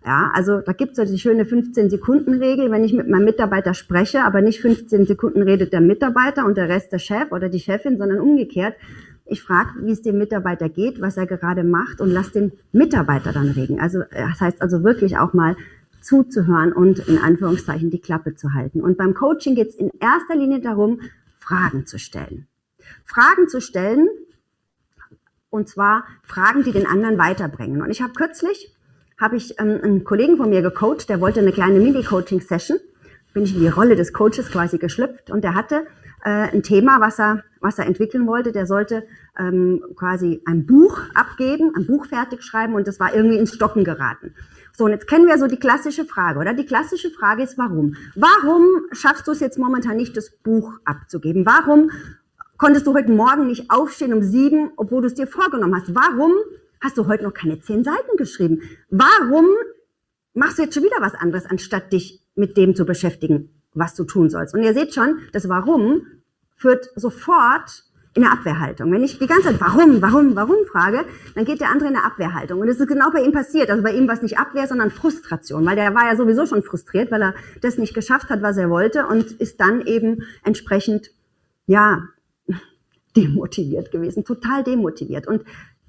Ja, 0.06 0.32
also 0.34 0.60
da 0.60 0.74
gibt 0.74 0.94
es 0.94 0.98
ja 0.98 1.06
die 1.06 1.18
schöne 1.18 1.44
15-Sekunden-Regel, 1.44 2.72
wenn 2.72 2.84
ich 2.84 2.94
mit 2.94 3.08
meinem 3.08 3.24
Mitarbeiter 3.24 3.74
spreche, 3.74 4.24
aber 4.24 4.42
nicht 4.42 4.60
15 4.60 5.06
Sekunden 5.06 5.42
redet 5.42 5.72
der 5.72 5.80
Mitarbeiter 5.80 6.46
und 6.46 6.58
der 6.58 6.68
Rest 6.68 6.92
der 6.92 7.00
Chef 7.00 7.32
oder 7.32 7.48
die 7.48 7.60
Chefin, 7.60 7.98
sondern 7.98 8.20
umgekehrt. 8.20 8.76
Ich 9.26 9.42
frage, 9.42 9.70
wie 9.82 9.92
es 9.92 10.02
dem 10.02 10.18
Mitarbeiter 10.18 10.70
geht, 10.70 11.02
was 11.02 11.18
er 11.18 11.26
gerade 11.26 11.64
macht 11.64 12.02
und 12.02 12.10
lass 12.10 12.32
den 12.32 12.52
Mitarbeiter 12.72 13.32
dann 13.32 13.50
reden. 13.50 13.80
Also 13.80 14.04
das 14.12 14.42
heißt 14.42 14.62
also 14.62 14.84
wirklich 14.84 15.18
auch 15.18 15.34
mal 15.34 15.56
zuzuhören 16.02 16.74
und 16.74 17.00
in 17.08 17.18
Anführungszeichen 17.18 17.90
die 17.90 18.02
Klappe 18.02 18.36
zu 18.36 18.54
halten. 18.54 18.82
Und 18.82 18.98
beim 18.98 19.14
Coaching 19.14 19.56
geht 19.56 19.70
es 19.70 19.76
in 19.76 19.90
erster 20.00 20.36
Linie 20.36 20.60
darum, 20.60 21.00
Fragen 21.40 21.86
zu 21.86 21.98
stellen. 21.98 22.48
Fragen 23.06 23.48
zu 23.48 23.62
stellen, 23.62 24.10
und 25.50 25.70
zwar 25.70 26.06
Fragen, 26.24 26.64
die 26.64 26.72
den 26.72 26.88
anderen 26.88 27.18
weiterbringen. 27.18 27.82
Und 27.82 27.92
ich 27.92 28.02
habe 28.02 28.14
kürzlich, 28.14 28.76
habe 29.20 29.36
ich 29.36 29.60
ähm, 29.60 29.80
einen 29.84 30.04
Kollegen 30.04 30.36
von 30.38 30.50
mir 30.50 30.62
gecoacht, 30.62 31.08
der 31.10 31.22
wollte 31.22 31.40
eine 31.40 31.52
kleine 31.52 31.80
Mini-Coaching-Session. 31.80 32.80
Bin 33.34 33.44
ich 33.44 33.54
in 33.54 33.62
die 33.62 33.68
Rolle 33.68 33.96
des 33.96 34.14
Coaches 34.14 34.50
quasi 34.52 34.78
geschlüpft 34.80 35.30
und 35.30 35.44
der 35.44 35.54
hatte 35.54 35.76
äh, 35.76 36.03
ein 36.26 36.64
Thema, 36.64 37.02
was 37.02 37.20
er, 37.20 37.44
was 37.60 37.80
er 37.80 37.86
entwickeln 37.86 38.28
wollte. 38.28 38.52
Der 38.52 38.66
sollte 38.66 39.06
ähm, 39.38 39.84
quasi 39.96 40.42
ein 40.46 40.66
Buch 40.66 41.00
abgeben, 41.14 41.74
ein 41.76 41.86
Buch 41.86 42.06
fertig 42.06 42.44
schreiben 42.44 42.76
und 42.76 42.88
das 42.88 43.00
war 43.00 43.14
irgendwie 43.14 43.38
ins 43.38 43.54
Stocken 43.54 43.84
geraten. 43.84 44.34
So, 44.76 44.86
und 44.86 44.92
jetzt 44.92 45.08
kennen 45.08 45.28
wir 45.28 45.38
so 45.38 45.46
die 45.46 45.60
klassische 45.60 46.04
Frage, 46.04 46.40
oder? 46.40 46.54
Die 46.54 46.66
klassische 46.66 47.12
Frage 47.12 47.44
ist, 47.44 47.60
warum? 47.60 47.96
Warum 48.16 48.64
schaffst 48.92 49.28
du 49.28 49.32
es 49.32 49.40
jetzt 49.40 49.60
momentan 49.60 49.98
nicht, 49.98 50.18
das 50.18 50.32
Buch 50.32 50.80
abzugeben? 50.84 51.46
Warum 51.46 51.92
konntest 52.58 52.88
du 52.88 52.94
heute 52.96 53.12
Morgen 53.12 53.46
nicht 53.48 53.70
aufstehen 53.70 54.14
um 54.14 54.24
sieben, 54.24 54.72
obwohl 54.78 55.02
du 55.02 55.08
es 55.08 55.14
dir 55.14 55.28
vorgenommen 55.28 55.76
hast? 55.76 55.94
Warum 55.94 56.32
hast 56.82 56.98
du 56.98 57.08
heute 57.08 57.24
noch 57.24 57.34
keine 57.34 57.60
zehn 57.60 57.84
Seiten 57.84 58.18
geschrieben? 58.18 58.62
Warum 58.90 59.46
machst 60.34 60.58
du 60.58 60.64
jetzt 60.64 60.74
schon 60.74 60.84
wieder 60.84 61.02
was 61.02 61.14
anderes, 61.14 61.46
anstatt 61.46 61.94
dich 61.94 62.24
mit 62.36 62.58
dem 62.58 62.76
zu 62.76 62.86
beschäftigen, 62.86 63.50
was 63.76 63.94
du 63.94 64.06
tun 64.06 64.32
sollst? 64.32 64.56
Und 64.56 64.64
ihr 64.64 64.74
seht 64.74 64.96
schon, 64.96 65.20
das 65.34 65.50
Warum 65.50 66.08
führt 66.56 66.90
sofort 66.96 67.84
in 68.16 68.24
eine 68.24 68.32
Abwehrhaltung. 68.32 68.92
Wenn 68.92 69.04
ich 69.04 69.18
die 69.18 69.28
ganze 69.28 69.50
Zeit 69.50 69.62
warum, 69.62 70.02
warum, 70.02 70.36
warum 70.36 70.66
frage, 70.72 71.06
dann 71.34 71.46
geht 71.46 71.62
der 71.62 71.70
andere 71.70 71.90
in 71.90 71.96
eine 71.96 72.06
Abwehrhaltung. 72.06 72.60
Und 72.60 72.68
das 72.68 72.80
ist 72.80 72.88
genau 72.88 73.10
bei 73.12 73.22
ihm 73.22 73.32
passiert. 73.32 73.72
Also 73.72 73.82
bei 73.82 73.92
ihm 73.92 74.08
war 74.08 74.14
es 74.14 74.22
nicht 74.22 74.38
Abwehr, 74.38 74.68
sondern 74.68 74.92
Frustration, 74.92 75.66
weil 75.66 75.76
der 75.76 75.96
war 75.96 76.06
ja 76.06 76.16
sowieso 76.16 76.46
schon 76.46 76.62
frustriert, 76.62 77.12
weil 77.12 77.24
er 77.24 77.36
das 77.62 77.78
nicht 77.78 77.94
geschafft 77.94 78.30
hat, 78.30 78.42
was 78.42 78.58
er 78.58 78.70
wollte 78.70 79.08
und 79.08 79.32
ist 79.32 79.60
dann 79.60 79.82
eben 79.82 80.24
entsprechend, 80.44 81.10
ja, 81.66 82.04
demotiviert 83.18 83.92
gewesen, 83.92 84.26
total 84.26 84.64
demotiviert. 84.64 85.28
Und 85.28 85.44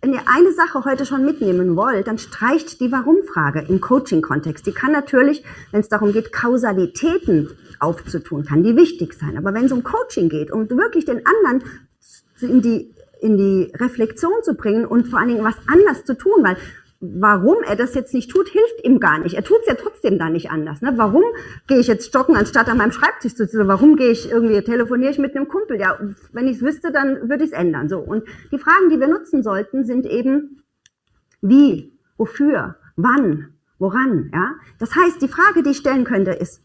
wenn 0.04 0.12
ihr 0.12 0.24
eine 0.26 0.52
Sache 0.52 0.84
heute 0.84 1.06
schon 1.06 1.24
mitnehmen 1.24 1.76
wollt, 1.76 2.08
dann 2.08 2.18
streicht 2.18 2.78
die 2.80 2.92
Warum-Frage 2.92 3.64
im 3.70 3.80
Coaching-Kontext. 3.80 4.66
Die 4.66 4.72
kann 4.72 4.92
natürlich, 4.92 5.42
wenn 5.70 5.80
es 5.80 5.88
darum 5.88 6.12
geht, 6.12 6.30
Kausalitäten 6.30 7.48
aufzutun, 7.80 8.44
kann 8.44 8.62
die 8.62 8.76
wichtig 8.76 9.14
sein. 9.14 9.38
Aber 9.38 9.54
wenn 9.54 9.64
es 9.64 9.72
um 9.72 9.82
Coaching 9.82 10.28
geht, 10.28 10.50
um 10.50 10.68
wirklich 10.68 11.06
den 11.06 11.22
anderen 11.24 11.64
in 12.42 12.60
die, 12.60 12.94
in 13.22 13.38
die 13.38 13.72
Reflexion 13.76 14.42
zu 14.42 14.52
bringen 14.52 14.84
und 14.84 15.08
vor 15.08 15.20
allen 15.20 15.28
Dingen 15.28 15.44
was 15.44 15.56
anders 15.68 16.04
zu 16.04 16.18
tun, 16.18 16.44
weil 16.44 16.58
warum 17.12 17.56
er 17.66 17.76
das 17.76 17.94
jetzt 17.94 18.14
nicht 18.14 18.30
tut, 18.30 18.48
hilft 18.48 18.84
ihm 18.84 19.00
gar 19.00 19.18
nicht. 19.18 19.34
Er 19.34 19.44
tut 19.44 19.58
es 19.60 19.66
ja 19.66 19.74
trotzdem 19.74 20.18
dann 20.18 20.32
nicht 20.32 20.50
anders. 20.50 20.80
Ne? 20.82 20.92
Warum 20.96 21.22
gehe 21.66 21.78
ich 21.78 21.86
jetzt 21.86 22.06
stocken, 22.06 22.36
anstatt 22.36 22.68
an 22.68 22.78
meinem 22.78 22.92
Schreibtisch 22.92 23.34
zu 23.34 23.44
sitzen? 23.44 23.68
Warum 23.68 23.96
gehe 23.96 24.10
ich 24.10 24.30
irgendwie, 24.30 24.60
telefoniere 24.62 25.10
ich 25.10 25.18
mit 25.18 25.36
einem 25.36 25.48
Kumpel? 25.48 25.78
Ja, 25.78 25.98
wenn 26.32 26.48
ich 26.48 26.56
es 26.56 26.62
wüsste, 26.62 26.92
dann 26.92 27.28
würde 27.28 27.44
ich 27.44 27.52
es 27.52 27.56
ändern. 27.56 27.88
So. 27.88 27.98
Und 27.98 28.24
die 28.52 28.58
Fragen, 28.58 28.90
die 28.90 28.98
wir 28.98 29.08
nutzen 29.08 29.42
sollten, 29.42 29.84
sind 29.84 30.06
eben 30.06 30.62
wie, 31.40 31.92
wofür, 32.16 32.76
wann, 32.96 33.54
woran. 33.78 34.30
Ja? 34.32 34.54
Das 34.78 34.94
heißt, 34.94 35.20
die 35.20 35.28
Frage, 35.28 35.62
die 35.62 35.70
ich 35.70 35.78
stellen 35.78 36.04
könnte, 36.04 36.32
ist, 36.32 36.62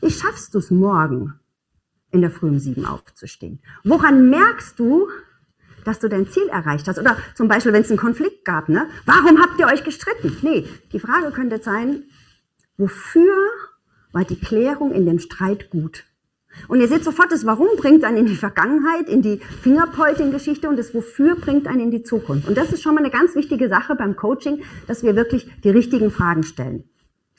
wie 0.00 0.10
schaffst 0.10 0.54
du 0.54 0.58
es 0.58 0.70
morgen, 0.70 1.34
in 2.10 2.22
der 2.22 2.30
Früh 2.30 2.48
um 2.48 2.58
sieben 2.58 2.86
aufzustehen? 2.86 3.60
Woran 3.84 4.30
merkst 4.30 4.78
du, 4.78 5.08
dass 5.84 5.98
du 5.98 6.08
dein 6.08 6.28
Ziel 6.28 6.48
erreicht 6.48 6.88
hast. 6.88 6.98
Oder 6.98 7.16
zum 7.34 7.48
Beispiel, 7.48 7.72
wenn 7.72 7.82
es 7.82 7.90
einen 7.90 7.98
Konflikt 7.98 8.44
gab, 8.44 8.68
ne? 8.68 8.86
Warum 9.06 9.40
habt 9.40 9.58
ihr 9.58 9.66
euch 9.66 9.84
gestritten? 9.84 10.36
Nee, 10.42 10.66
die 10.92 11.00
Frage 11.00 11.30
könnte 11.30 11.62
sein, 11.62 12.04
wofür 12.76 13.34
war 14.12 14.24
die 14.24 14.38
Klärung 14.38 14.92
in 14.92 15.06
dem 15.06 15.18
Streit 15.18 15.70
gut? 15.70 16.04
Und 16.68 16.80
ihr 16.80 16.88
seht 16.88 17.04
sofort, 17.04 17.30
das 17.30 17.46
Warum 17.46 17.68
bringt 17.76 18.04
einen 18.04 18.18
in 18.18 18.26
die 18.26 18.36
Vergangenheit, 18.36 19.08
in 19.08 19.22
die 19.22 19.38
Fingerpointing-Geschichte 19.62 20.68
und 20.68 20.76
das 20.76 20.94
Wofür 20.94 21.36
bringt 21.36 21.66
einen 21.66 21.80
in 21.80 21.90
die 21.90 22.02
Zukunft. 22.02 22.48
Und 22.48 22.56
das 22.56 22.72
ist 22.72 22.82
schon 22.82 22.94
mal 22.94 23.00
eine 23.00 23.10
ganz 23.10 23.34
wichtige 23.34 23.68
Sache 23.68 23.94
beim 23.94 24.16
Coaching, 24.16 24.62
dass 24.86 25.02
wir 25.02 25.16
wirklich 25.16 25.48
die 25.62 25.70
richtigen 25.70 26.10
Fragen 26.10 26.42
stellen. 26.42 26.84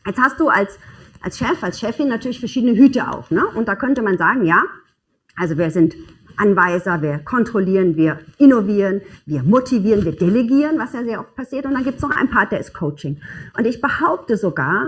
Jetzt 0.06 0.20
hast 0.20 0.40
du 0.40 0.48
als, 0.48 0.80
als 1.22 1.38
Chef, 1.38 1.62
als 1.62 1.80
Chefin 1.80 2.08
natürlich 2.08 2.40
verschiedene 2.40 2.76
Hüte 2.76 3.10
auf. 3.10 3.32
Ne? 3.32 3.46
Und 3.54 3.68
da 3.68 3.76
könnte 3.76 4.02
man 4.02 4.18
sagen, 4.18 4.46
ja, 4.46 4.64
also 5.36 5.58
wir 5.58 5.72
sind 5.72 5.96
Anweiser, 6.38 7.02
wir 7.02 7.20
kontrollieren, 7.20 7.96
wir 7.96 8.20
innovieren, 8.38 9.02
wir 9.26 9.44
motivieren, 9.44 10.06
wir 10.06 10.16
delegieren, 10.16 10.78
was 10.80 10.94
ja 10.94 11.04
sehr 11.04 11.20
oft 11.20 11.36
passiert. 11.36 11.66
Und 11.66 11.74
dann 11.74 11.84
gibt 11.84 11.98
es 11.98 12.02
noch 12.02 12.16
einen 12.16 12.30
Part, 12.30 12.52
der 12.52 12.60
ist 12.60 12.74
Coaching. 12.74 13.22
Und 13.58 13.66
ich 13.66 13.82
behaupte 13.82 14.38
sogar, 14.38 14.88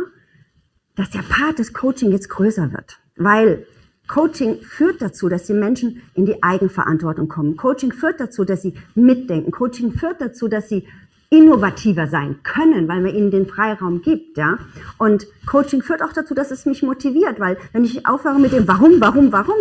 dass 0.96 1.10
der 1.10 1.24
Part 1.24 1.60
des 1.60 1.74
Coaching 1.74 2.12
jetzt 2.12 2.30
größer 2.30 2.72
wird, 2.72 3.00
weil 3.18 3.66
Coaching 4.08 4.62
führt 4.62 5.02
dazu, 5.02 5.30
dass 5.30 5.46
die 5.46 5.54
Menschen 5.54 6.02
in 6.14 6.26
die 6.26 6.44
Eigenverantwortung 6.44 7.30
kommen. 7.30 7.56
Coaching 7.56 7.94
führt 7.94 8.20
dazu, 8.20 8.44
dass 8.44 8.62
sie 8.62 8.74
mitdenken. 8.96 9.52
Coaching 9.52 9.92
führt 9.92 10.20
dazu, 10.20 10.48
dass 10.48 10.68
sie 10.68 10.88
innovativer 11.30 12.08
sein 12.08 12.40
können, 12.44 12.88
weil 12.88 13.02
man 13.02 13.16
ihnen 13.16 13.32
den 13.32 13.48
Freiraum 13.48 14.02
gibt, 14.02 14.38
ja. 14.38 14.58
Und 14.98 15.28
Coaching 15.46 15.82
führt 15.82 16.04
auch 16.04 16.14
dazu, 16.14 16.34
dass 16.34 16.52
es 16.52 16.66
mich 16.66 16.84
motiviert, 16.84 17.40
weil 17.40 17.58
wenn 17.72 17.84
ich 17.84 18.08
aufhöre 18.08 18.40
mit 18.40 18.54
dem 18.54 18.68
Warum, 18.68 19.02
Warum, 19.02 19.32
Warum 19.32 19.56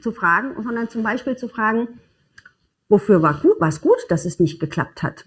zu 0.00 0.12
fragen, 0.12 0.54
sondern 0.62 0.88
zum 0.88 1.02
Beispiel 1.02 1.36
zu 1.36 1.48
fragen, 1.48 1.88
wofür 2.88 3.22
war 3.22 3.34
gut, 3.34 3.60
war 3.60 3.68
es 3.68 3.80
gut, 3.80 3.98
dass 4.08 4.24
es 4.24 4.38
nicht 4.38 4.60
geklappt 4.60 5.02
hat, 5.02 5.26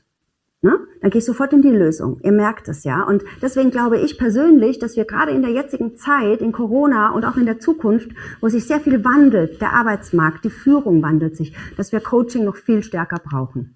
ne? 0.62 0.80
dann 1.02 1.12
gehe 1.12 1.20
ich 1.20 1.26
sofort 1.26 1.54
in 1.54 1.62
die 1.62 1.70
Lösung. 1.70 2.20
Ihr 2.24 2.32
merkt 2.32 2.68
es 2.68 2.84
ja. 2.84 3.04
Und 3.04 3.24
deswegen 3.42 3.72
glaube 3.72 3.98
ich 4.00 4.18
persönlich, 4.18 4.80
dass 4.80 4.96
wir 4.96 5.06
gerade 5.06 5.32
in 5.32 5.42
der 5.42 5.52
jetzigen 5.52 5.98
Zeit, 5.98 6.42
in 6.42 6.52
Corona 6.52 7.12
und 7.12 7.26
auch 7.26 7.38
in 7.38 7.46
der 7.46 7.60
Zukunft, 7.60 8.12
wo 8.42 8.50
sich 8.50 8.66
sehr 8.66 8.80
viel 8.80 9.04
wandelt, 9.04 9.62
der 9.62 9.74
Arbeitsmarkt, 9.74 10.46
die 10.46 10.50
Führung 10.50 11.02
wandelt 11.02 11.36
sich, 11.36 11.54
dass 11.78 11.92
wir 11.92 12.00
Coaching 12.00 12.46
noch 12.46 12.56
viel 12.56 12.84
stärker 12.84 13.20
brauchen. 13.24 13.76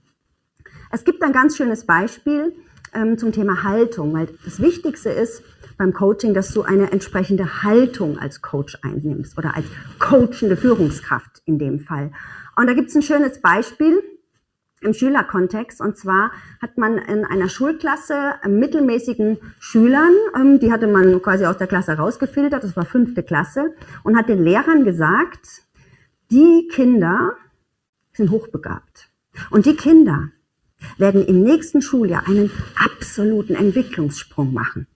Es 0.94 1.06
gibt 1.06 1.24
ein 1.24 1.34
ganz 1.34 1.58
schönes 1.58 1.88
Beispiel 1.88 2.54
ähm, 2.94 3.18
zum 3.18 3.32
Thema 3.32 3.64
Haltung, 3.64 4.14
weil 4.14 4.28
das 4.46 4.62
Wichtigste 4.62 5.10
ist 5.10 5.42
beim 5.76 5.92
Coaching, 5.92 6.36
dass 6.36 6.54
du 6.54 6.62
eine 6.62 6.92
entsprechende 6.92 7.64
Haltung 7.64 8.20
als 8.20 8.44
Coach 8.44 8.78
einnimmst 8.84 9.36
oder 9.36 9.56
als 9.56 9.66
coachende 9.98 10.56
Führungskraft 10.56 11.42
in 11.46 11.58
dem 11.58 11.80
Fall. 11.80 12.12
Und 12.56 12.68
da 12.68 12.76
gibt 12.76 12.90
es 12.90 12.96
ein 12.96 13.02
schönes 13.02 13.42
Beispiel 13.42 14.04
im 14.82 14.94
Schülerkontext. 14.94 15.82
Und 15.82 15.98
zwar 15.98 16.32
hat 16.62 16.78
man 16.78 17.00
in 17.00 17.26
einer 17.26 17.50
Schulklasse 17.50 18.36
mittelmäßigen 18.48 19.40
Schülern, 19.58 20.14
ähm, 20.36 20.60
die 20.60 20.72
hatte 20.72 20.86
man 20.86 21.24
quasi 21.24 21.48
aus 21.48 21.58
der 21.58 21.66
Klasse 21.66 21.94
rausgefiltert, 21.94 22.64
das 22.64 22.78
war 22.78 22.86
fünfte 22.86 23.24
Klasse, 23.24 23.74
und 24.04 24.16
hat 24.16 24.30
den 24.30 24.44
Lehrern 24.44 24.84
gesagt, 24.84 25.64
die 26.30 26.68
Kinder 26.72 27.36
sind 28.12 28.30
hochbegabt. 28.30 29.10
Und 29.50 29.66
die 29.66 29.76
Kinder, 29.76 30.30
werden 30.98 31.26
im 31.26 31.44
nächsten 31.44 31.82
Schuljahr 31.82 32.28
einen 32.28 32.52
absoluten 32.76 33.56
Entwicklungssprung 33.56 34.54
machen. 34.54 34.88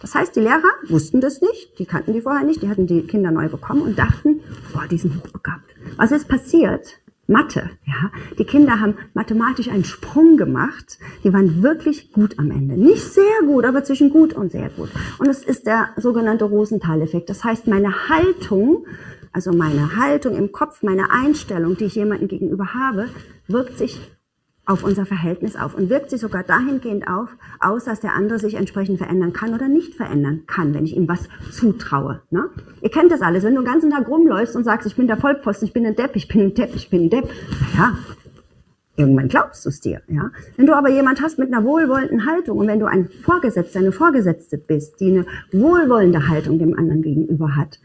Das 0.00 0.14
heißt, 0.14 0.36
die 0.36 0.40
Lehrer 0.40 0.62
wussten 0.88 1.20
das 1.20 1.40
nicht, 1.40 1.78
die 1.78 1.86
kannten 1.86 2.12
die 2.12 2.20
vorher 2.20 2.44
nicht, 2.44 2.62
die 2.62 2.68
hatten 2.68 2.86
die 2.86 3.02
Kinder 3.06 3.30
neu 3.30 3.48
bekommen 3.48 3.82
und 3.82 3.98
dachten, 3.98 4.40
boah, 4.72 4.86
die 4.86 4.98
sind 4.98 5.16
hochbegabt. 5.16 5.74
Was 5.96 6.12
ist 6.12 6.28
passiert? 6.28 7.00
Mathe, 7.28 7.70
ja. 7.84 8.12
Die 8.38 8.44
Kinder 8.44 8.78
haben 8.78 8.94
mathematisch 9.14 9.68
einen 9.68 9.84
Sprung 9.84 10.36
gemacht. 10.36 10.98
Die 11.24 11.32
waren 11.32 11.60
wirklich 11.62 12.12
gut 12.12 12.38
am 12.38 12.52
Ende. 12.52 12.76
Nicht 12.76 13.02
sehr 13.02 13.42
gut, 13.44 13.64
aber 13.64 13.82
zwischen 13.82 14.10
gut 14.10 14.32
und 14.32 14.52
sehr 14.52 14.68
gut. 14.70 14.90
Und 15.18 15.26
es 15.26 15.42
ist 15.42 15.66
der 15.66 15.88
sogenannte 15.96 16.44
Rosenthal-Effekt. 16.44 17.28
Das 17.28 17.42
heißt, 17.42 17.66
meine 17.66 18.08
Haltung, 18.08 18.86
also 19.32 19.52
meine 19.52 19.96
Haltung 19.96 20.36
im 20.36 20.52
Kopf, 20.52 20.84
meine 20.84 21.10
Einstellung, 21.10 21.76
die 21.76 21.86
ich 21.86 21.96
jemandem 21.96 22.28
gegenüber 22.28 22.74
habe, 22.74 23.08
wirkt 23.48 23.76
sich 23.76 24.00
auf 24.66 24.82
unser 24.82 25.06
Verhältnis 25.06 25.56
auf 25.56 25.74
und 25.74 25.88
wirkt 25.88 26.10
sich 26.10 26.20
sogar 26.20 26.42
dahingehend 26.42 27.08
auf, 27.08 27.28
aus, 27.60 27.84
dass 27.84 28.00
der 28.00 28.14
andere 28.14 28.38
sich 28.40 28.54
entsprechend 28.54 28.98
verändern 28.98 29.32
kann 29.32 29.54
oder 29.54 29.68
nicht 29.68 29.94
verändern 29.94 30.42
kann, 30.46 30.74
wenn 30.74 30.84
ich 30.84 30.96
ihm 30.96 31.08
was 31.08 31.28
zutraue. 31.52 32.22
Ne? 32.30 32.50
Ihr 32.82 32.90
kennt 32.90 33.12
das 33.12 33.22
alles, 33.22 33.44
wenn 33.44 33.54
du 33.54 33.62
den 33.62 33.70
ganzen 33.70 33.90
Tag 33.90 34.08
rumläufst 34.08 34.56
und 34.56 34.64
sagst, 34.64 34.86
ich 34.86 34.96
bin 34.96 35.06
der 35.06 35.16
Vollpfosten, 35.16 35.68
ich 35.68 35.72
bin 35.72 35.86
ein 35.86 35.94
Depp, 35.94 36.16
ich 36.16 36.26
bin 36.26 36.40
ein 36.42 36.54
Depp, 36.54 36.74
ich 36.74 36.90
bin 36.90 37.04
ein 37.04 37.10
Depp, 37.10 37.30
ja, 37.76 37.96
irgendwann 38.96 39.28
glaubst 39.28 39.64
du 39.64 39.68
es 39.68 39.80
dir. 39.80 40.02
Ja? 40.08 40.30
Wenn 40.56 40.66
du 40.66 40.74
aber 40.74 40.90
jemand 40.90 41.20
hast 41.22 41.38
mit 41.38 41.52
einer 41.52 41.64
wohlwollenden 41.64 42.26
Haltung 42.26 42.58
und 42.58 42.66
wenn 42.66 42.80
du 42.80 42.86
ein 42.86 43.08
Vorgesetzter, 43.08 43.78
eine 43.78 43.92
Vorgesetzte 43.92 44.58
bist, 44.58 45.00
die 45.00 45.10
eine 45.10 45.26
wohlwollende 45.52 46.28
Haltung 46.28 46.58
dem 46.58 46.76
anderen 46.76 47.02
gegenüber 47.02 47.54
hat, 47.54 47.78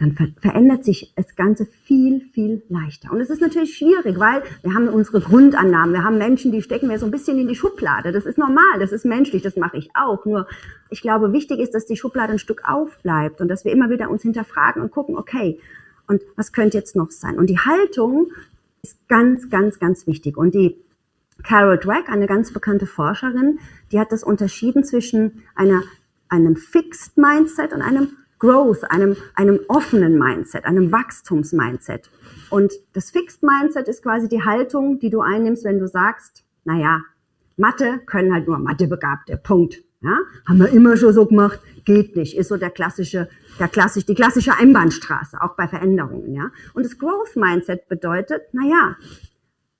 dann 0.00 0.12
ver 0.12 0.28
verändert 0.40 0.82
sich 0.82 1.12
das 1.14 1.36
Ganze 1.36 1.66
viel, 1.66 2.22
viel 2.32 2.62
leichter. 2.70 3.12
Und 3.12 3.20
es 3.20 3.28
ist 3.28 3.42
natürlich 3.42 3.76
schwierig, 3.76 4.18
weil 4.18 4.42
wir 4.62 4.74
haben 4.74 4.88
unsere 4.88 5.20
Grundannahmen. 5.20 5.94
Wir 5.94 6.04
haben 6.04 6.16
Menschen, 6.16 6.52
die 6.52 6.62
stecken 6.62 6.88
wir 6.88 6.98
so 6.98 7.04
ein 7.04 7.10
bisschen 7.10 7.38
in 7.38 7.48
die 7.48 7.54
Schublade. 7.54 8.10
Das 8.10 8.24
ist 8.24 8.38
normal, 8.38 8.78
das 8.78 8.92
ist 8.92 9.04
menschlich, 9.04 9.42
das 9.42 9.56
mache 9.56 9.76
ich 9.76 9.90
auch. 9.94 10.24
Nur 10.24 10.46
ich 10.88 11.02
glaube, 11.02 11.34
wichtig 11.34 11.60
ist, 11.60 11.74
dass 11.74 11.84
die 11.84 11.96
Schublade 11.96 12.32
ein 12.32 12.38
Stück 12.38 12.62
aufbleibt 12.64 13.42
und 13.42 13.48
dass 13.48 13.66
wir 13.66 13.72
immer 13.72 13.90
wieder 13.90 14.08
uns 14.08 14.22
hinterfragen 14.22 14.80
und 14.80 14.90
gucken, 14.90 15.18
okay, 15.18 15.60
und 16.06 16.22
was 16.34 16.52
könnte 16.52 16.78
jetzt 16.78 16.96
noch 16.96 17.10
sein? 17.10 17.38
Und 17.38 17.48
die 17.50 17.58
Haltung 17.58 18.32
ist 18.82 19.06
ganz, 19.06 19.50
ganz, 19.50 19.78
ganz 19.78 20.06
wichtig. 20.06 20.38
Und 20.38 20.54
die 20.54 20.76
Carol 21.42 21.78
Dweck, 21.78 22.08
eine 22.08 22.26
ganz 22.26 22.52
bekannte 22.52 22.86
Forscherin, 22.86 23.58
die 23.92 24.00
hat 24.00 24.12
das 24.12 24.24
unterschieden 24.24 24.82
zwischen 24.82 25.42
einer, 25.54 25.82
einem 26.28 26.56
Fixed 26.56 27.18
Mindset 27.18 27.74
und 27.74 27.82
einem 27.82 28.16
Growth, 28.40 28.90
einem, 28.90 29.16
einem 29.36 29.60
offenen 29.68 30.18
Mindset, 30.18 30.64
einem 30.64 30.90
Wachstumsmindset. 30.90 32.10
Und 32.48 32.72
das 32.94 33.10
Fixed 33.10 33.42
Mindset 33.42 33.86
ist 33.86 34.02
quasi 34.02 34.28
die 34.28 34.42
Haltung, 34.42 34.98
die 34.98 35.10
du 35.10 35.20
einnimmst, 35.20 35.62
wenn 35.64 35.78
du 35.78 35.86
sagst, 35.86 36.44
naja, 36.64 37.02
Mathe 37.56 38.00
können 38.06 38.34
halt 38.34 38.48
nur 38.48 38.58
Mathebegabte, 38.58 39.36
Punkt. 39.36 39.82
Ja, 40.02 40.16
haben 40.48 40.58
wir 40.58 40.70
immer 40.70 40.96
schon 40.96 41.12
so 41.12 41.26
gemacht, 41.26 41.60
geht 41.84 42.16
nicht, 42.16 42.34
ist 42.34 42.48
so 42.48 42.56
der 42.56 42.70
klassische, 42.70 43.28
der 43.58 43.68
klassisch, 43.68 44.06
die 44.06 44.14
klassische 44.14 44.56
Einbahnstraße, 44.58 45.42
auch 45.42 45.56
bei 45.56 45.68
Veränderungen, 45.68 46.32
ja. 46.32 46.50
Und 46.72 46.86
das 46.86 46.98
Growth 46.98 47.36
Mindset 47.36 47.86
bedeutet, 47.86 48.40
naja, 48.54 48.96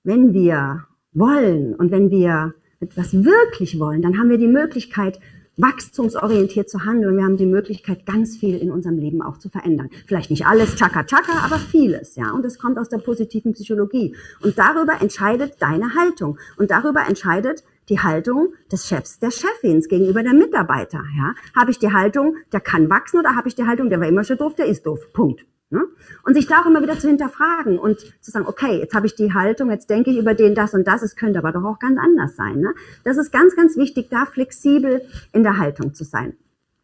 wenn 0.03 0.31
wir 0.31 0.85
wollen 1.13 1.73
und 1.73 1.89
wenn 1.89 2.11
wir 2.11 2.53
etwas 2.79 3.23
wirklich 3.23 3.79
wollen, 3.79 4.03
dann 4.03 4.19
haben 4.19 4.29
wir 4.29 4.37
die 4.37 4.47
Möglichkeit, 4.47 5.19
wachstumsorientiert 5.61 6.69
zu 6.69 6.85
handeln. 6.85 7.17
Wir 7.17 7.23
haben 7.23 7.37
die 7.37 7.45
Möglichkeit, 7.45 8.05
ganz 8.05 8.37
viel 8.37 8.57
in 8.57 8.71
unserem 8.71 8.97
Leben 8.97 9.21
auch 9.21 9.37
zu 9.37 9.49
verändern. 9.49 9.89
Vielleicht 10.07 10.31
nicht 10.31 10.45
alles, 10.45 10.75
tschakka, 10.75 11.03
tschakka, 11.03 11.45
aber 11.45 11.57
vieles, 11.57 12.15
ja. 12.15 12.31
Und 12.31 12.45
es 12.45 12.57
kommt 12.57 12.77
aus 12.77 12.89
der 12.89 12.97
positiven 12.97 13.53
Psychologie. 13.53 14.15
Und 14.41 14.57
darüber 14.57 15.01
entscheidet 15.01 15.55
deine 15.59 15.95
Haltung. 15.95 16.37
Und 16.57 16.71
darüber 16.71 17.07
entscheidet 17.07 17.63
die 17.89 17.99
Haltung 17.99 18.53
des 18.71 18.87
Chefs, 18.87 19.19
der 19.19 19.31
Chefins 19.31 19.87
gegenüber 19.87 20.23
der 20.23 20.33
Mitarbeiter, 20.33 21.03
ja. 21.17 21.33
Habe 21.55 21.71
ich 21.71 21.79
die 21.79 21.91
Haltung, 21.91 22.35
der 22.53 22.61
kann 22.61 22.89
wachsen 22.89 23.19
oder 23.19 23.35
habe 23.35 23.47
ich 23.47 23.55
die 23.55 23.65
Haltung, 23.65 23.89
der 23.89 23.99
war 23.99 24.07
immer 24.07 24.23
schon 24.23 24.37
doof, 24.37 24.55
der 24.55 24.65
ist 24.65 24.85
doof. 24.85 25.11
Punkt. 25.13 25.45
Ne? 25.71 25.87
Und 26.23 26.33
sich 26.33 26.47
da 26.47 26.61
auch 26.61 26.65
immer 26.65 26.81
wieder 26.81 26.99
zu 26.99 27.07
hinterfragen 27.07 27.79
und 27.79 27.99
zu 28.21 28.29
sagen, 28.29 28.45
okay, 28.45 28.77
jetzt 28.79 28.93
habe 28.93 29.07
ich 29.07 29.15
die 29.15 29.33
Haltung, 29.33 29.71
jetzt 29.71 29.89
denke 29.89 30.11
ich 30.11 30.17
über 30.17 30.33
den 30.33 30.53
das 30.53 30.73
und 30.73 30.85
das, 30.85 31.01
es 31.01 31.15
könnte 31.15 31.39
aber 31.39 31.53
doch 31.53 31.63
auch 31.63 31.79
ganz 31.79 31.97
anders 31.97 32.35
sein. 32.35 32.59
Ne? 32.59 32.73
Das 33.05 33.17
ist 33.17 33.31
ganz, 33.31 33.55
ganz 33.55 33.77
wichtig, 33.77 34.09
da 34.09 34.25
flexibel 34.25 35.01
in 35.31 35.43
der 35.43 35.57
Haltung 35.57 35.93
zu 35.93 36.03
sein. 36.03 36.35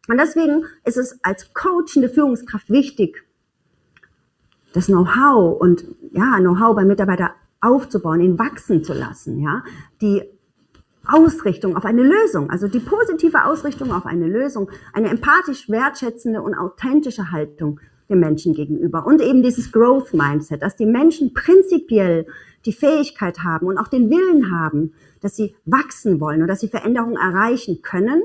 Und 0.08 0.16
deswegen 0.18 0.64
ist 0.84 0.96
es 0.96 1.22
als 1.22 1.52
coachende 1.52 2.08
Führungskraft 2.08 2.70
wichtig, 2.70 3.24
das 4.72 4.86
Know-how 4.86 5.60
und 5.60 5.84
ja, 6.12 6.38
Know-how 6.38 6.74
beim 6.74 6.88
Mitarbeiter 6.88 7.34
aufzubauen, 7.60 8.22
ihn 8.22 8.38
wachsen 8.38 8.84
zu 8.84 8.94
lassen, 8.94 9.38
ja, 9.40 9.64
die 10.00 10.22
Ausrichtung 11.06 11.76
auf 11.76 11.84
eine 11.84 12.02
Lösung, 12.02 12.48
also 12.48 12.68
die 12.68 12.80
positive 12.80 13.44
Ausrichtung 13.44 13.92
auf 13.92 14.06
eine 14.06 14.26
Lösung, 14.26 14.70
eine 14.94 15.08
empathisch 15.10 15.68
wertschätzende 15.68 16.40
und 16.40 16.54
authentische 16.54 17.30
Haltung 17.32 17.80
dem 18.08 18.20
Menschen 18.20 18.54
gegenüber. 18.54 19.06
Und 19.06 19.20
eben 19.20 19.42
dieses 19.42 19.70
Growth 19.70 20.14
Mindset, 20.14 20.62
dass 20.62 20.76
die 20.76 20.86
Menschen 20.86 21.34
prinzipiell 21.34 22.26
die 22.64 22.72
Fähigkeit 22.72 23.40
haben 23.40 23.66
und 23.66 23.78
auch 23.78 23.88
den 23.88 24.10
Willen 24.10 24.50
haben, 24.50 24.92
dass 25.20 25.36
sie 25.36 25.54
wachsen 25.64 26.20
wollen 26.20 26.42
und 26.42 26.48
dass 26.48 26.60
sie 26.60 26.68
Veränderungen 26.68 27.16
erreichen 27.16 27.82
können. 27.82 28.22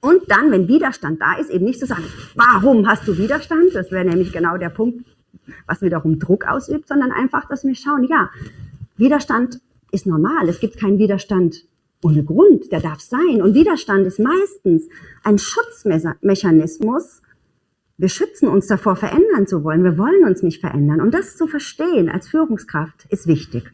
Und 0.00 0.30
dann, 0.30 0.50
wenn 0.50 0.68
Widerstand 0.68 1.20
da 1.20 1.38
ist, 1.38 1.50
eben 1.50 1.64
nicht 1.64 1.80
zu 1.80 1.86
sagen, 1.86 2.04
warum 2.34 2.86
hast 2.86 3.08
du 3.08 3.16
Widerstand? 3.16 3.74
Das 3.74 3.90
wäre 3.90 4.04
nämlich 4.04 4.32
genau 4.32 4.58
der 4.58 4.68
Punkt, 4.68 5.04
was 5.66 5.80
wiederum 5.80 6.18
Druck 6.18 6.46
ausübt, 6.46 6.88
sondern 6.88 7.10
einfach, 7.10 7.48
dass 7.48 7.64
wir 7.64 7.74
schauen, 7.74 8.04
ja, 8.04 8.30
Widerstand 8.96 9.60
ist 9.90 10.06
normal. 10.06 10.48
Es 10.48 10.60
gibt 10.60 10.78
keinen 10.78 10.98
Widerstand 10.98 11.64
ohne 12.02 12.22
Grund. 12.22 12.70
Der 12.70 12.80
darf 12.80 13.00
sein. 13.00 13.40
Und 13.42 13.54
Widerstand 13.54 14.06
ist 14.06 14.18
meistens 14.18 14.88
ein 15.22 15.38
Schutzmechanismus, 15.38 17.22
wir 17.96 18.08
schützen 18.08 18.48
uns 18.48 18.66
davor, 18.66 18.96
verändern 18.96 19.46
zu 19.46 19.62
wollen. 19.64 19.84
Wir 19.84 19.98
wollen 19.98 20.24
uns 20.24 20.42
nicht 20.42 20.60
verändern. 20.60 21.00
Und 21.00 21.14
das 21.14 21.36
zu 21.36 21.46
verstehen 21.46 22.08
als 22.08 22.28
Führungskraft 22.28 23.06
ist 23.08 23.26
wichtig. 23.26 23.72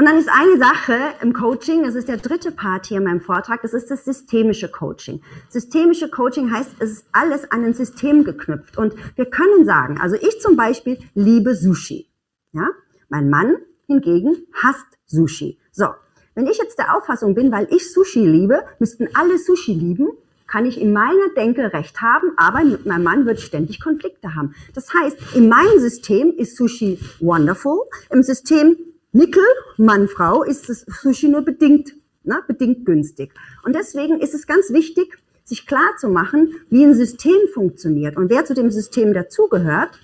Und 0.00 0.06
dann 0.06 0.16
ist 0.16 0.30
eine 0.30 0.56
Sache 0.56 0.96
im 1.20 1.34
Coaching, 1.34 1.82
das 1.82 1.94
ist 1.94 2.08
der 2.08 2.16
dritte 2.16 2.52
Part 2.52 2.86
hier 2.86 2.96
in 2.96 3.04
meinem 3.04 3.20
Vortrag, 3.20 3.60
das 3.60 3.74
ist 3.74 3.90
das 3.90 4.06
systemische 4.06 4.70
Coaching. 4.70 5.20
Systemische 5.50 6.08
Coaching 6.08 6.50
heißt, 6.50 6.76
es 6.78 6.90
ist 6.92 7.04
alles 7.12 7.52
an 7.52 7.64
ein 7.64 7.74
System 7.74 8.24
geknüpft. 8.24 8.78
Und 8.78 8.94
wir 9.16 9.26
können 9.26 9.66
sagen, 9.66 10.00
also 10.00 10.16
ich 10.16 10.40
zum 10.40 10.56
Beispiel 10.56 10.98
liebe 11.12 11.54
Sushi. 11.54 12.08
Ja? 12.52 12.70
Mein 13.10 13.28
Mann 13.28 13.56
hingegen 13.86 14.46
hasst 14.54 14.86
Sushi. 15.04 15.58
So, 15.70 15.88
wenn 16.34 16.46
ich 16.46 16.56
jetzt 16.56 16.78
der 16.78 16.96
Auffassung 16.96 17.34
bin, 17.34 17.52
weil 17.52 17.68
ich 17.70 17.92
Sushi 17.92 18.26
liebe, 18.26 18.64
müssten 18.78 19.08
alle 19.12 19.36
Sushi 19.36 19.74
lieben, 19.74 20.08
kann 20.50 20.66
ich 20.66 20.80
in 20.80 20.92
meiner 20.92 21.28
Denke 21.36 21.72
recht 21.72 22.00
haben, 22.00 22.32
aber 22.36 22.62
mein 22.84 23.04
Mann 23.04 23.24
wird 23.24 23.40
ständig 23.40 23.80
Konflikte 23.80 24.34
haben. 24.34 24.54
Das 24.74 24.92
heißt, 24.92 25.36
in 25.36 25.48
meinem 25.48 25.78
System 25.78 26.34
ist 26.36 26.56
Sushi 26.56 26.98
wonderful, 27.20 27.78
im 28.10 28.22
System 28.22 28.76
Nickel, 29.12 29.44
Mann, 29.76 30.08
Frau, 30.08 30.42
ist 30.42 30.68
das 30.68 30.84
Sushi 30.88 31.28
nur 31.28 31.42
bedingt, 31.42 31.94
ne, 32.24 32.42
bedingt 32.48 32.84
günstig. 32.84 33.32
Und 33.64 33.76
deswegen 33.76 34.20
ist 34.20 34.34
es 34.34 34.46
ganz 34.46 34.72
wichtig, 34.72 35.16
sich 35.44 35.66
klar 35.66 35.96
zu 35.98 36.08
machen, 36.08 36.54
wie 36.68 36.84
ein 36.84 36.94
System 36.94 37.48
funktioniert 37.54 38.16
und 38.16 38.28
wer 38.28 38.44
zu 38.44 38.54
dem 38.54 38.70
System 38.70 39.14
dazugehört. 39.14 40.00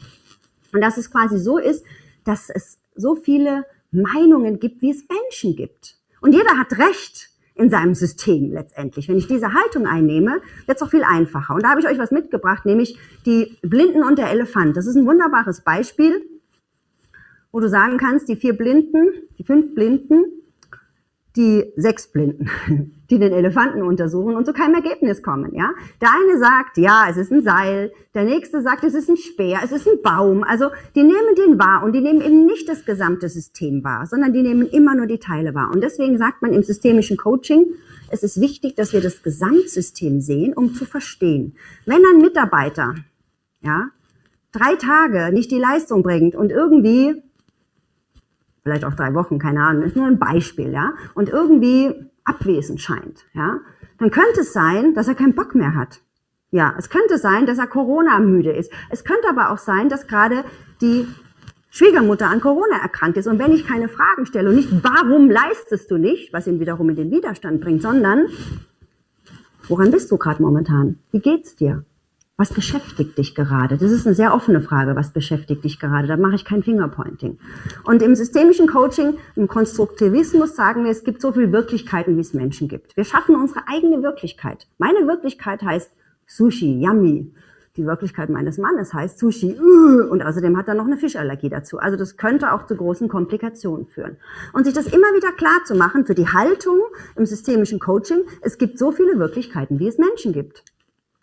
Und 0.73 0.81
dass 0.81 0.97
es 0.97 1.11
quasi 1.11 1.39
so 1.39 1.59
ist, 1.59 1.85
dass 2.25 2.51
es 2.51 2.79
so 2.95 3.17
viele 3.17 3.65
Meinungen 3.91 4.61
gibt, 4.61 4.81
wie 4.81 4.91
es 4.91 5.05
Menschen 5.09 5.57
gibt. 5.57 5.97
Und 6.21 6.35
jeder 6.35 6.57
hat 6.57 6.79
Recht 6.79 7.31
in 7.57 7.71
seinem 7.71 7.95
System 7.95 8.53
letztendlich. 8.53 9.09
Wenn 9.09 9.17
ich 9.17 9.27
diese 9.27 9.55
Haltung 9.55 9.87
einnehme, 9.87 10.43
wird 10.67 10.77
es 10.77 10.83
auch 10.83 10.91
viel 10.91 11.05
einfacher. 11.05 11.55
Und 11.55 11.65
da 11.65 11.71
habe 11.71 11.81
ich 11.81 11.87
euch 11.87 11.99
was 11.99 12.11
mitgebracht, 12.11 12.67
nämlich 12.67 12.99
die 13.25 13.57
Blinden 13.63 14.05
und 14.05 14.19
der 14.19 14.31
Elefant. 14.31 14.77
Das 14.77 14.87
ist 14.87 14.95
ein 14.95 15.07
wunderbares 15.07 15.63
Beispiel, 15.63 16.23
wo 17.53 17.61
du 17.61 17.69
sagen 17.69 17.97
kannst, 17.97 18.29
die 18.29 18.37
vier 18.37 18.57
Blinden, 18.57 19.09
die 19.39 19.45
fünf 19.45 19.75
Blinden 19.75 20.25
die 21.37 21.73
sechs 21.77 22.11
Blinden, 22.11 22.51
die 23.11 23.19
den 23.19 23.33
Elefanten 23.33 23.83
untersuchen 23.83 24.35
und 24.35 24.47
zu 24.47 24.53
keinem 24.53 24.75
Ergebnis 24.75 25.23
kommen, 25.23 25.55
ja. 25.55 25.71
Der 26.01 26.09
eine 26.13 26.39
sagt, 26.39 26.79
ja, 26.79 27.07
es 27.11 27.17
ist 27.17 27.31
ein 27.31 27.43
Seil, 27.43 27.93
der 28.15 28.25
nächste 28.25 28.63
sagt, 28.63 28.85
es 28.85 28.95
ist 28.95 29.09
ein 29.09 29.17
Speer, 29.17 29.61
es 29.63 29.73
ist 29.73 29.87
ein 29.87 30.01
Baum. 30.03 30.43
Also, 30.43 30.71
die 30.95 31.03
nehmen 31.03 31.35
den 31.37 31.59
wahr 31.59 31.85
und 31.85 31.93
die 31.93 32.01
nehmen 32.01 32.23
eben 32.23 32.47
nicht 32.47 32.69
das 32.69 32.85
gesamte 32.85 33.29
System 33.29 33.85
wahr, 33.85 34.07
sondern 34.07 34.33
die 34.33 34.43
nehmen 34.43 34.67
immer 34.67 34.95
nur 34.95 35.07
die 35.07 35.19
Teile 35.19 35.55
wahr. 35.55 35.71
Und 35.73 35.83
deswegen 35.83 36.17
sagt 36.19 36.43
man 36.43 36.53
im 36.53 36.63
systemischen 36.63 37.17
Coaching, 37.17 37.67
es 38.11 38.23
ist 38.23 38.41
wichtig, 38.41 38.77
dass 38.77 38.93
wir 38.93 39.01
das 39.01 39.23
Gesamtsystem 39.23 40.21
sehen, 40.21 40.55
um 40.55 40.75
zu 40.75 40.85
verstehen. 40.85 41.57
Wenn 41.85 42.05
ein 42.05 42.23
Mitarbeiter, 42.23 42.95
ja, 43.61 43.89
drei 44.53 44.77
Tage 44.77 45.35
nicht 45.35 45.51
die 45.51 45.59
Leistung 45.59 46.03
bringt 46.03 46.35
und 46.35 46.51
irgendwie 46.51 47.23
vielleicht 48.67 48.85
auch 48.85 48.95
drei 48.95 49.15
Wochen, 49.15 49.39
keine 49.39 49.63
Ahnung, 49.63 49.85
ist 49.85 49.95
nur 49.95 50.09
ein 50.09 50.19
Beispiel, 50.19 50.73
ja, 50.73 50.95
und 51.15 51.29
irgendwie 51.29 51.95
abwesend 52.25 52.81
scheint, 52.81 53.25
ja, 53.33 53.61
dann 53.99 54.11
könnte 54.11 54.41
es 54.41 54.53
sein, 54.53 54.93
dass 54.93 55.07
er 55.07 55.15
keinen 55.15 55.37
Bock 55.37 55.55
mehr 55.55 55.77
hat. 55.77 56.01
Ja, 56.51 56.75
es 56.77 56.91
könnte 56.91 57.17
sein, 57.19 57.47
dass 57.47 57.59
er 57.59 57.69
Corona 57.69 58.19
müde 58.19 58.51
ist. 58.51 58.73
Es 58.91 59.05
könnte 59.05 59.29
aber 59.29 59.51
auch 59.51 59.59
sein, 59.59 59.89
dass 59.89 60.09
gerade 60.09 60.45
die 60.81 61.07
Schwiegermutter 61.71 62.29
an 62.29 62.41
Corona 62.41 62.79
erkrankt 62.83 63.19
ist. 63.19 63.29
Und 63.29 63.39
wenn 63.39 63.53
ich 63.53 63.67
keine 63.67 63.89
Fragen 63.89 64.27
stelle 64.27 64.49
und 64.49 64.57
nicht, 64.57 64.71
warum 64.83 65.31
leistest 65.31 65.89
du 65.91 65.97
nicht, 65.97 66.33
was 66.33 66.49
ihn 66.49 66.59
wiederum 66.59 66.89
in 66.91 66.97
den 66.97 67.11
Widerstand 67.13 67.61
bringt, 67.61 67.83
sondern, 67.83 68.27
woran 69.69 69.93
bist 69.93 70.11
du 70.11 70.17
gerade 70.17 70.43
momentan? 70.43 70.99
Wie 71.13 71.21
geht's 71.21 71.55
dir? 71.55 71.85
Was 72.39 72.53
beschäftigt 72.53 73.17
dich 73.17 73.35
gerade? 73.35 73.79
Das 73.79 73.91
ist 73.91 74.07
eine 74.07 74.15
sehr 74.15 74.35
offene 74.35 74.61
Frage. 74.61 74.95
Was 74.95 75.11
beschäftigt 75.11 75.65
dich 75.65 75.81
gerade? 75.81 76.07
Da 76.07 76.19
mache 76.19 76.35
ich 76.35 76.45
kein 76.45 76.63
Fingerpointing. 76.63 77.39
Und 77.85 78.03
im 78.03 78.15
systemischen 78.15 78.67
Coaching, 78.67 79.15
im 79.37 79.49
Konstruktivismus 79.49 80.55
sagen 80.55 80.85
wir, 80.85 80.91
es 80.91 81.03
gibt 81.03 81.23
so 81.23 81.33
viele 81.33 81.51
Wirklichkeiten, 81.51 82.15
wie 82.19 82.21
es 82.21 82.35
Menschen 82.35 82.69
gibt. 82.69 82.95
Wir 82.95 83.05
schaffen 83.05 83.37
unsere 83.37 83.67
eigene 83.69 84.03
Wirklichkeit. 84.03 84.67
Meine 84.77 85.07
Wirklichkeit 85.07 85.63
heißt 85.63 85.91
Sushi, 86.27 86.79
yummy. 86.79 87.33
Die 87.79 87.87
Wirklichkeit 87.87 88.29
meines 88.29 88.59
Mannes 88.59 88.93
heißt 88.93 89.19
Sushi, 89.19 89.59
uh, 89.59 90.11
und 90.11 90.23
außerdem 90.23 90.59
hat 90.59 90.69
er 90.69 90.75
noch 90.75 90.85
eine 90.85 90.99
Fischallergie 90.99 91.49
dazu. 91.49 91.79
Also 91.79 91.97
das 91.97 92.19
könnte 92.19 92.53
auch 92.53 92.67
zu 92.67 92.77
großen 92.77 93.09
Komplikationen 93.09 93.87
führen. 93.87 94.19
Und 94.53 94.65
sich 94.65 94.75
das 94.75 94.87
immer 94.89 95.09
wieder 95.15 95.33
klar 95.33 95.65
zu 95.65 95.75
machen 95.75 96.05
für 96.05 96.15
die 96.15 96.29
Haltung 96.29 96.81
im 97.17 97.25
systemischen 97.25 97.79
Coaching, 97.79 98.25
es 98.43 98.59
gibt 98.59 98.79
so 98.79 98.93
viele 98.93 99.19
Wirklichkeiten, 99.19 99.79
wie 99.79 99.89
es 99.89 99.97
Menschen 99.97 100.35
gibt. 100.35 100.65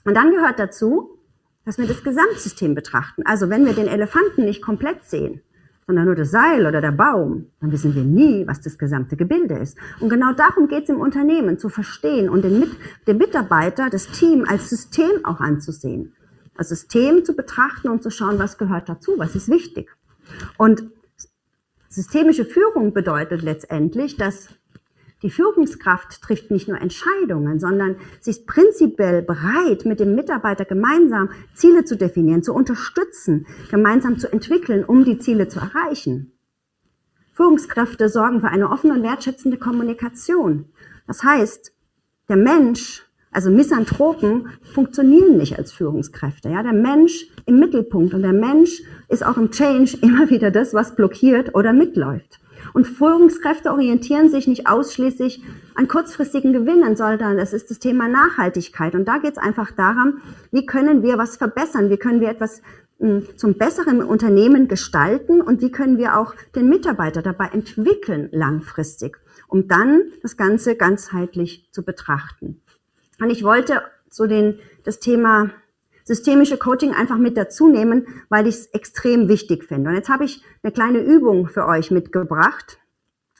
Und 0.06 0.16
dann 0.16 0.32
gehört 0.32 0.60
dazu, 0.60 1.20
dass 1.66 1.78
wir 1.78 1.88
das 1.88 2.04
Gesamtsystem 2.04 2.76
betrachten. 2.76 3.24
Also 3.26 3.50
wenn 3.50 3.66
wir 3.66 3.74
den 3.74 3.88
Elefanten 3.88 4.44
nicht 4.46 4.62
komplett 4.62 5.04
sehen, 5.04 5.42
sondern 5.88 6.06
nur 6.06 6.16
das 6.16 6.32
Seil 6.32 6.66
oder 6.66 6.82
der 6.82 6.92
Baum, 6.92 7.48
dann 7.60 7.72
wissen 7.72 7.96
wir 7.96 8.04
nie, 8.04 8.48
was 8.48 8.62
das 8.62 8.78
gesamte 8.78 9.18
Gebilde 9.18 9.56
ist. 9.56 9.78
Und 10.00 10.10
genau 10.10 10.34
darum 10.34 10.68
geht 10.68 10.84
es 10.84 10.89
im 10.89 11.00
Unternehmen, 11.00 11.60
zu 11.60 11.70
verstehen 11.70 12.30
und 12.30 12.44
den, 12.44 12.60
Mit 12.60 12.72
den 13.08 13.18
Mitarbeiter, 13.18 13.89
das 13.89 14.08
Team 14.08 14.46
als 14.48 14.70
System 14.70 15.26
auch 15.26 15.39
anzusehen. 15.39 16.13
Das 16.56 16.70
System 16.70 17.26
zu 17.26 17.36
betrachten 17.36 17.89
und 17.89 18.04
zu 18.04 18.12
schauen, 18.12 18.39
was 18.39 18.58
gehört 18.58 18.88
dazu, 18.88 19.13
was 19.18 19.36
ist 19.36 19.50
wichtig. 19.50 19.89
Und 20.58 20.84
systemische 21.89 22.46
Führung 22.46 22.94
bedeutet 22.94 23.42
letztendlich, 23.42 24.18
dass 24.18 24.50
die 25.24 25.30
Führungskraft 25.30 26.22
trifft 26.22 26.52
nicht 26.52 26.68
nur 26.68 26.80
Entscheidungen, 26.80 27.58
sondern 27.60 27.96
sie 28.20 28.32
ist 28.32 28.46
prinzipiell 28.46 29.22
bereit, 29.22 29.86
mit 29.86 30.02
dem 30.02 30.16
Mitarbeiter 30.16 30.66
gemeinsam 30.66 31.30
Ziele 31.54 31.86
zu 31.86 31.96
definieren, 31.96 32.44
zu 32.44 32.54
unterstützen, 32.54 33.48
gemeinsam 33.72 34.20
zu 34.20 34.32
entwickeln, 34.32 34.84
um 34.84 35.06
die 35.06 35.18
Ziele 35.18 35.48
zu 35.48 35.60
erreichen. 35.60 36.34
Führungskräfte 37.32 38.10
sorgen 38.10 38.42
für 38.42 38.50
eine 38.50 38.70
offene 38.70 38.94
und 38.94 39.04
wertschätzende 39.04 39.58
Kommunikation. 39.58 40.66
Das 41.08 41.24
heißt, 41.24 41.74
der 42.28 42.36
Mensch, 42.36 43.04
also 43.32 43.50
Misanthropen, 43.50 44.50
funktionieren 44.62 45.38
nicht 45.38 45.58
als 45.58 45.72
Führungskräfte. 45.72 46.50
Ja, 46.50 46.64
der 46.64 46.74
Mensch 46.74 47.28
im 47.46 47.60
Mittelpunkt 47.60 48.14
und 48.14 48.22
der 48.22 48.34
Mensch 48.34 48.84
ist 49.08 49.26
auch 49.26 49.38
im 49.38 49.52
Change 49.52 49.98
immer 50.02 50.30
wieder 50.30 50.52
das, 50.52 50.74
was 50.74 50.96
blockiert 50.96 51.56
oder 51.56 51.74
mitläuft. 51.74 52.40
Und 52.74 52.86
Führungskräfte 52.86 53.72
orientieren 53.72 54.30
sich 54.30 54.48
nicht 54.48 54.68
ausschließlich 54.68 55.44
an 55.76 55.88
kurzfristigen 55.88 56.54
Gewinnen, 56.54 56.96
sondern 56.96 57.38
es 57.38 57.54
ist 57.54 57.70
das 57.70 57.80
Thema 57.80 58.08
Nachhaltigkeit. 58.08 58.96
Und 58.96 59.08
da 59.08 59.20
geht 59.20 59.34
es 59.34 59.38
einfach 59.38 59.72
darum, 59.72 60.22
wie 60.52 60.66
können 60.66 61.04
wir 61.04 61.18
was 61.18 61.38
verbessern, 61.38 61.90
wie 61.90 61.98
können 61.98 62.20
wir 62.20 62.30
etwas 62.30 62.62
hm, 63.00 63.28
zum 63.38 63.58
besseren 63.58 64.02
Unternehmen 64.02 64.68
gestalten 64.68 65.42
und 65.42 65.62
wie 65.62 65.72
können 65.72 65.98
wir 65.98 66.18
auch 66.18 66.34
den 66.56 66.68
Mitarbeiter 66.68 67.22
dabei 67.22 67.50
entwickeln 67.54 68.30
langfristig, 68.32 69.18
um 69.48 69.68
dann 69.68 70.04
das 70.22 70.36
Ganze 70.36 70.76
ganzheitlich 70.76 71.70
zu 71.72 71.84
betrachten. 71.84 72.62
Und 73.20 73.30
ich 73.30 73.44
wollte 73.44 73.82
so 74.10 74.26
den, 74.26 74.60
das 74.84 75.00
Thema 75.00 75.52
systemische 76.04 76.58
Coaching 76.58 76.94
einfach 76.94 77.18
mit 77.18 77.38
dazu 77.38 77.70
nehmen, 77.70 78.08
weil 78.30 78.48
ich 78.48 78.56
es 78.56 78.66
extrem 78.68 79.28
wichtig 79.28 79.63
finde. 79.63 79.89
Und 79.89 79.96
jetzt 79.96 80.10
habe 80.10 80.26
ich 80.26 80.44
eine 80.62 80.72
kleine 80.72 81.00
Übung 81.00 81.48
für 81.48 81.66
euch 81.68 81.92
mitgebracht. 81.92 82.80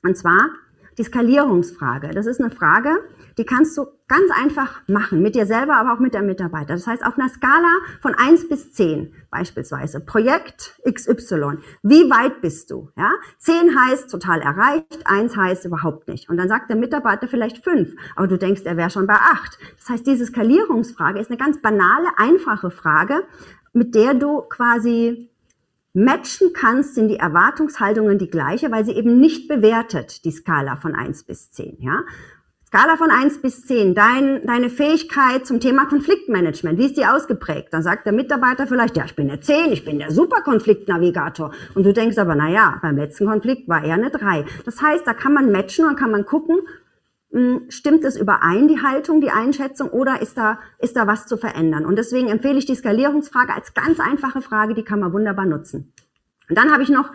Und 0.04 0.17
zwar 0.17 0.49
die 0.97 1.04
Skalierungsfrage. 1.04 2.12
Das 2.12 2.26
ist 2.26 2.39
eine 2.39 2.52
Frage, 2.52 2.99
die 3.38 3.45
kannst 3.45 3.78
du 3.78 3.88
ganz 4.13 4.30
einfach 4.32 4.82
machen, 4.88 5.23
mit 5.23 5.34
dir 5.34 5.47
selber, 5.47 5.76
aber 5.76 5.93
auch 5.93 5.99
mit 5.99 6.13
der 6.13 6.21
Mitarbeiter. 6.21 6.73
Das 6.73 6.86
heißt, 6.86 7.04
auf 7.04 7.17
einer 7.17 7.30
Skala 7.30 7.80
von 7.99 8.13
eins 8.13 8.47
bis 8.47 8.71
zehn 8.71 9.12
beispielsweise, 9.32 9.99
Projekt 9.99 10.80
XY, 10.88 11.58
wie 11.82 12.08
weit 12.12 12.39
bist 12.41 12.69
du? 12.69 12.89
Ja? 12.95 13.12
10 13.39 13.76
heißt 13.76 14.12
total 14.12 14.41
erreicht, 14.41 15.06
eins 15.06 15.36
heißt 15.36 15.65
überhaupt 15.65 16.08
nicht. 16.08 16.30
Und 16.30 16.38
dann 16.38 16.47
sagt 16.47 16.69
der 16.69 16.78
Mitarbeiter 16.78 17.28
vielleicht 17.28 17.63
fünf, 17.63 17.95
aber 18.15 18.28
du 18.28 18.38
denkst, 18.38 18.62
er 18.65 18.78
wäre 18.78 18.91
schon 18.91 19.08
bei 19.08 19.15
acht. 19.15 19.58
Das 19.80 19.89
heißt, 19.89 20.06
diese 20.06 20.28
Skalierungsfrage 20.28 21.19
ist 21.19 21.32
eine 21.32 21.38
ganz 21.38 21.60
banale, 21.62 22.10
einfache 22.17 22.69
Frage, 22.69 23.23
mit 23.73 23.95
der 23.95 24.13
du 24.13 24.41
quasi 24.41 25.32
matchen 25.93 26.54
kannst, 26.54 26.95
sind 26.95 27.08
die 27.08 27.17
Erwartungshaltungen 27.17 28.17
die 28.17 28.30
gleiche, 28.30 28.71
weil 28.71 28.86
sie 28.86 28.93
eben 28.93 29.19
nicht 29.19 29.47
bewertet, 29.47 30.26
die 30.26 30.32
Skala 30.32 30.76
von 30.76 30.95
eins 30.95 31.23
bis 31.23 31.52
zehn. 31.52 31.78
Ja? 31.80 32.02
Skala 32.73 32.97
von 32.97 33.12
eins 33.12 33.39
bis 33.39 33.67
zehn, 33.67 33.93
dein, 33.93 34.47
deine 34.47 34.71
Fähigkeit 34.71 35.45
zum 35.45 35.59
Thema 35.59 35.86
Konfliktmanagement, 35.86 36.79
wie 36.79 36.88
ist 36.88 36.97
die 36.97 37.05
ausgeprägt? 37.05 37.67
Dann 37.71 37.83
sagt 37.83 38.07
der 38.07 38.13
Mitarbeiter 38.13 38.65
vielleicht, 38.65 38.97
ja, 38.97 39.05
ich 39.05 39.15
bin 39.15 39.29
eine 39.29 39.39
zehn, 39.41 39.71
ich 39.71 39.86
bin 39.86 39.99
der 39.99 40.09
Superkonfliktnavigator. 40.09 41.51
Und 41.75 41.86
du 41.86 41.93
denkst 41.93 42.17
aber, 42.17 42.33
na 42.33 42.49
ja, 42.49 42.79
beim 42.81 42.97
letzten 42.97 43.27
Konflikt 43.27 43.69
war 43.69 43.83
er 43.83 43.93
eine 43.93 44.09
drei. 44.09 44.45
Das 44.65 44.81
heißt, 44.81 45.05
da 45.05 45.13
kann 45.13 45.36
man 45.36 45.51
matchen 45.51 45.86
und 45.86 45.97
kann 45.97 46.09
man 46.09 46.25
gucken, 46.25 46.62
hm, 47.29 47.65
stimmt 47.69 48.03
es 48.05 48.17
überein, 48.17 48.67
die 48.67 48.81
Haltung, 48.81 49.21
die 49.21 49.29
Einschätzung, 49.29 49.89
oder 49.89 50.19
ist 50.23 50.39
da, 50.39 50.57
ist 50.79 50.95
da 50.95 51.05
was 51.05 51.27
zu 51.27 51.38
verändern? 51.38 51.86
Und 51.86 51.99
deswegen 51.99 52.27
empfehle 52.27 52.57
ich 52.57 52.65
die 52.65 52.73
Skalierungsfrage 52.73 53.53
als 53.53 53.75
ganz 53.75 53.99
einfache 53.99 54.41
Frage, 54.41 54.73
die 54.73 54.83
kann 54.83 54.99
man 54.99 55.13
wunderbar 55.13 55.45
nutzen. 55.45 55.93
Und 56.49 56.57
dann 56.57 56.71
habe 56.71 56.81
ich 56.81 56.89
noch, 56.89 57.12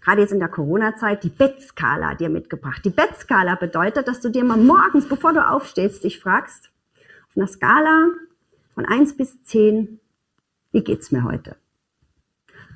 gerade 0.00 0.20
jetzt 0.22 0.32
in 0.32 0.38
der 0.38 0.48
Corona-Zeit, 0.48 1.24
die 1.24 1.28
Bettskala 1.28 2.14
dir 2.14 2.28
mitgebracht. 2.28 2.84
Die 2.84 2.90
Bettskala 2.90 3.54
bedeutet, 3.54 4.08
dass 4.08 4.20
du 4.20 4.30
dir 4.30 4.44
mal 4.44 4.56
morgens, 4.56 5.08
bevor 5.08 5.32
du 5.32 5.46
aufstehst, 5.46 6.04
dich 6.04 6.18
fragst, 6.20 6.70
auf 7.28 7.36
einer 7.36 7.46
Skala 7.46 8.08
von 8.74 8.86
eins 8.86 9.16
bis 9.16 9.42
zehn, 9.42 10.00
wie 10.72 10.82
geht's 10.82 11.12
mir 11.12 11.24
heute? 11.24 11.56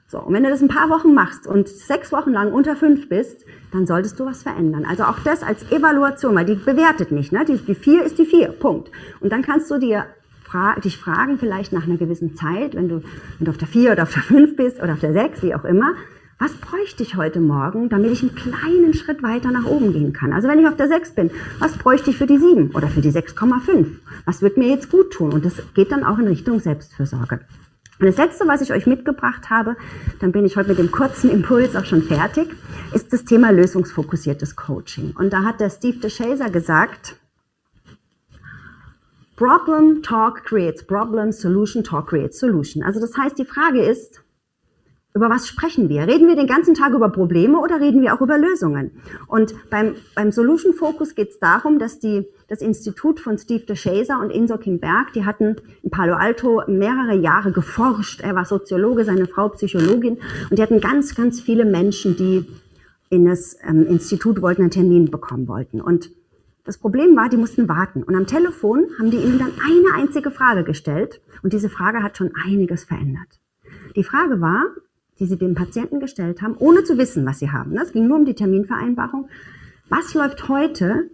So, 0.07 0.21
und 0.21 0.35
wenn 0.35 0.45
du 0.45 0.51
das 0.51 0.61
ein 0.61 0.69
paar 0.69 0.91
Wochen 0.91 1.15
machst 1.15 1.47
und 1.47 1.67
sechs 1.67 2.13
Wochen 2.13 2.31
lang 2.31 2.53
unter 2.53 2.77
fünf 2.77 3.09
bist, 3.09 3.45
dann 3.73 3.87
solltest 3.87 4.21
du 4.21 4.27
was 4.27 4.43
verändern. 4.43 4.85
Also 4.85 5.05
auch 5.05 5.19
das 5.21 5.43
als 5.43 5.71
Evaluation, 5.73 6.35
weil 6.35 6.45
die 6.45 6.55
bewertet 6.55 7.11
nicht. 7.11 7.33
Ne? 7.33 7.45
Die, 7.45 7.57
die 7.57 7.75
vier 7.75 8.05
ist 8.05 8.19
die 8.19 8.27
vier, 8.27 8.49
Punkt. 8.49 8.91
Und 9.21 9.33
dann 9.33 9.43
kannst 9.43 9.71
du 9.71 9.79
dir 9.79 10.07
fra 10.45 10.79
dich 10.79 10.99
fragen, 10.99 11.39
vielleicht 11.39 11.73
nach 11.73 11.85
einer 11.85 11.97
gewissen 11.97 12.37
Zeit, 12.37 12.77
wenn 12.77 12.89
du, 12.89 13.03
wenn 13.39 13.47
du 13.47 13.51
auf 13.51 13.57
der 13.57 13.67
vier 13.67 13.93
oder 13.93 14.05
auf 14.05 14.13
der 14.13 14.23
fünf 14.23 14.57
bist 14.57 14.81
oder 14.81 14.93
auf 14.93 15.01
der 15.01 15.15
sechs, 15.15 15.43
wie 15.43 15.55
auch 15.55 15.65
immer, 15.65 15.95
was 16.39 16.53
bräuchte 16.55 17.03
ich 17.03 17.17
heute 17.17 17.41
Morgen, 17.41 17.89
damit 17.89 18.11
ich 18.11 18.23
einen 18.23 18.35
kleinen 18.35 18.95
Schritt 18.95 19.23
weiter 19.23 19.51
nach 19.51 19.65
oben 19.65 19.93
gehen 19.93 20.13
kann? 20.13 20.33
Also 20.33 20.49
wenn 20.49 20.59
ich 20.59 20.67
auf 20.67 20.77
der 20.77 20.89
6 20.89 21.13
bin, 21.13 21.31
was 21.59 21.77
bräuchte 21.77 22.11
ich 22.11 22.17
für 22.17 22.27
die 22.27 22.39
7 22.39 22.73
oder 22.73 22.89
für 22.89 23.01
die 23.01 23.13
6,5? 23.13 23.87
Was 24.25 24.43
wird 24.43 24.57
mir 24.57 24.69
jetzt 24.69 24.91
gut 24.91 25.13
tun? 25.13 25.33
Und 25.33 25.45
das 25.45 25.55
geht 25.75 25.93
dann 25.93 26.05
auch 26.05 26.19
in 26.19 26.27
Richtung 26.27 26.61
Selbstfürsorge. 26.61 27.41
Und 28.01 28.07
das 28.07 28.17
Letzte, 28.17 28.49
was 28.49 28.61
ich 28.61 28.73
euch 28.73 28.87
mitgebracht 28.87 29.51
habe, 29.51 29.77
dann 30.19 30.33
bin 30.33 30.45
ich 30.45 30.57
heute 30.57 30.71
mit 30.71 30.79
dem 30.79 30.91
kurzen 30.91 31.31
Impuls 31.31 31.77
auch 31.77 31.85
schon 31.85 32.03
fertig, 32.03 32.49
ist 32.93 33.13
das 33.13 33.25
Thema 33.25 33.53
lösungsfokussiertes 33.53 34.57
Coaching. 34.57 35.15
Und 35.17 35.33
da 35.33 35.45
hat 35.45 35.61
der 35.61 35.71
Steve 35.71 35.99
DeShazer 35.99 36.51
gesagt, 36.51 37.17
Problem 39.37 40.03
Talk 40.03 40.45
creates 40.45 40.85
Problem, 40.85 41.31
Solution 41.31 41.85
Talk 41.85 42.09
creates 42.09 42.41
Solution. 42.41 42.83
Also 42.83 43.01
das 43.01 43.17
heißt, 43.17 43.39
die 43.39 43.45
Frage 43.45 43.81
ist, 43.81 44.24
über 45.17 45.31
was 45.31 45.47
sprechen 45.47 45.89
wir? 45.89 46.09
Reden 46.09 46.27
wir 46.27 46.35
den 46.35 46.49
ganzen 46.49 46.75
Tag 46.75 46.93
über 46.93 47.09
Probleme 47.09 47.61
oder 47.61 47.81
reden 47.81 48.03
wir 48.03 48.15
auch 48.15 48.21
über 48.21 48.37
Lösungen? 48.37 48.91
Und 49.29 49.55
beim, 49.71 49.95
beim 50.17 50.33
Solution 50.33 50.75
Focus 50.75 51.15
geht 51.15 51.31
es 51.31 51.39
darum, 51.39 51.79
dass 51.79 52.01
die, 52.01 52.27
das 52.49 52.61
Institut 52.61 53.21
von 53.21 53.39
Steve 53.39 53.65
DeShazer 53.65 54.19
und 54.21 54.31
Inso 54.31 54.59
Kim 54.59 54.81
Berg, 54.81 55.13
die 55.13 55.25
hatten 55.25 55.55
in 55.85 55.91
Palo 55.91 56.15
Alto 56.15 56.63
mehrere 56.67 57.15
Jahre 57.15 57.53
geforscht. 57.53 58.23
Er 58.23 58.35
war 58.35 58.45
Soziologe, 58.45 59.05
seine 59.05 59.27
Frau 59.27 59.51
Psychologin 59.51 60.19
und 60.51 60.59
die 60.59 60.63
hatten 60.63 60.81
ganz, 60.81 61.15
ganz 61.15 61.41
viele 61.41 61.65
Menschen, 61.65 62.17
die 62.17 62.47
in 63.09 63.25
das 63.25 63.57
ähm, 63.63 63.87
Institut 63.87 64.43
wollten, 64.43 64.63
einen 64.63 64.73
Termin 64.73 65.13
bekommen 65.13 65.47
wollten. 65.47 65.81
Und 65.81 66.11
das 66.65 66.79
Problem 66.79 67.15
war, 67.15 67.29
die 67.29 67.37
mussten 67.37 67.69
warten. 67.69 68.03
Und 68.03 68.17
am 68.17 68.27
Telefon 68.27 68.87
haben 68.99 69.13
die 69.13 69.19
ihnen 69.19 69.39
dann 69.39 69.53
eine 69.65 70.03
einzige 70.03 70.33
Frage 70.33 70.65
gestellt 70.65 71.21
und 71.45 71.53
diese 71.53 71.69
Frage 71.69 72.03
hat 72.03 72.17
schon 72.17 72.33
einiges 72.35 72.83
verändert. 72.83 73.39
Die 73.95 74.03
Frage 74.03 74.41
war, 74.41 74.65
die 75.19 75.27
sie 75.27 75.37
dem 75.37 75.55
Patienten 75.55 76.01
gestellt 76.01 76.43
haben, 76.43 76.57
ohne 76.59 76.85
zu 76.85 76.99
wissen, 76.99 77.25
was 77.27 77.39
sie 77.39 77.51
haben. 77.51 77.77
Es 77.77 77.93
ging 77.93 78.09
nur 78.09 78.19
um 78.19 78.25
die 78.25 78.35
Terminvereinbarung. 78.35 79.29
Was 79.89 80.15
läuft 80.15 80.49
heute 80.49 81.11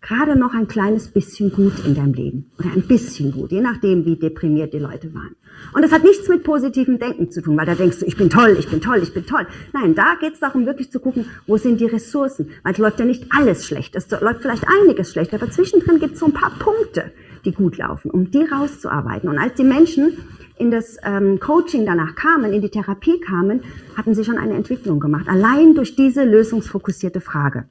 gerade 0.00 0.38
noch 0.38 0.54
ein 0.54 0.68
kleines 0.68 1.08
bisschen 1.08 1.50
gut 1.50 1.84
in 1.84 1.94
deinem 1.94 2.14
Leben? 2.14 2.50
Oder 2.58 2.72
ein 2.72 2.86
bisschen 2.86 3.32
gut, 3.32 3.50
je 3.50 3.60
nachdem, 3.60 4.04
wie 4.04 4.16
deprimiert 4.16 4.72
die 4.72 4.78
Leute 4.78 5.12
waren. 5.14 5.34
Und 5.74 5.82
das 5.82 5.92
hat 5.92 6.04
nichts 6.04 6.28
mit 6.28 6.44
positivem 6.44 6.98
Denken 6.98 7.30
zu 7.30 7.42
tun, 7.42 7.56
weil 7.56 7.66
da 7.66 7.74
denkst 7.74 8.00
du, 8.00 8.06
ich 8.06 8.16
bin 8.16 8.30
toll, 8.30 8.56
ich 8.58 8.68
bin 8.68 8.80
toll, 8.80 9.00
ich 9.02 9.12
bin 9.12 9.26
toll. 9.26 9.46
Nein, 9.72 9.94
da 9.94 10.14
geht 10.20 10.34
es 10.34 10.40
darum, 10.40 10.66
wirklich 10.66 10.90
zu 10.90 11.00
gucken, 11.00 11.26
wo 11.46 11.56
sind 11.56 11.80
die 11.80 11.86
Ressourcen. 11.86 12.50
Weil 12.62 12.72
es 12.72 12.78
läuft 12.78 13.00
ja 13.00 13.04
nicht 13.04 13.26
alles 13.30 13.66
schlecht. 13.66 13.96
Es 13.96 14.08
läuft 14.10 14.42
vielleicht 14.42 14.64
einiges 14.68 15.10
schlecht, 15.10 15.34
aber 15.34 15.50
zwischendrin 15.50 15.98
gibt 15.98 16.14
es 16.14 16.20
so 16.20 16.26
ein 16.26 16.32
paar 16.32 16.52
Punkte, 16.58 17.12
die 17.44 17.52
gut 17.52 17.76
laufen, 17.76 18.10
um 18.10 18.30
die 18.30 18.44
rauszuarbeiten. 18.44 19.28
Und 19.28 19.38
als 19.38 19.54
die 19.54 19.64
Menschen 19.64 20.18
in 20.56 20.70
das 20.70 20.96
ähm, 21.04 21.38
Coaching 21.40 21.86
danach 21.86 22.14
kamen, 22.14 22.52
in 22.52 22.62
die 22.62 22.70
Therapie 22.70 23.20
kamen, 23.20 23.62
hatten 23.96 24.14
sie 24.14 24.24
schon 24.24 24.38
eine 24.38 24.54
Entwicklung 24.54 25.00
gemacht. 25.00 25.26
Allein 25.28 25.74
durch 25.74 25.96
diese 25.96 26.24
lösungsfokussierte 26.24 27.20
Frage. 27.20 27.68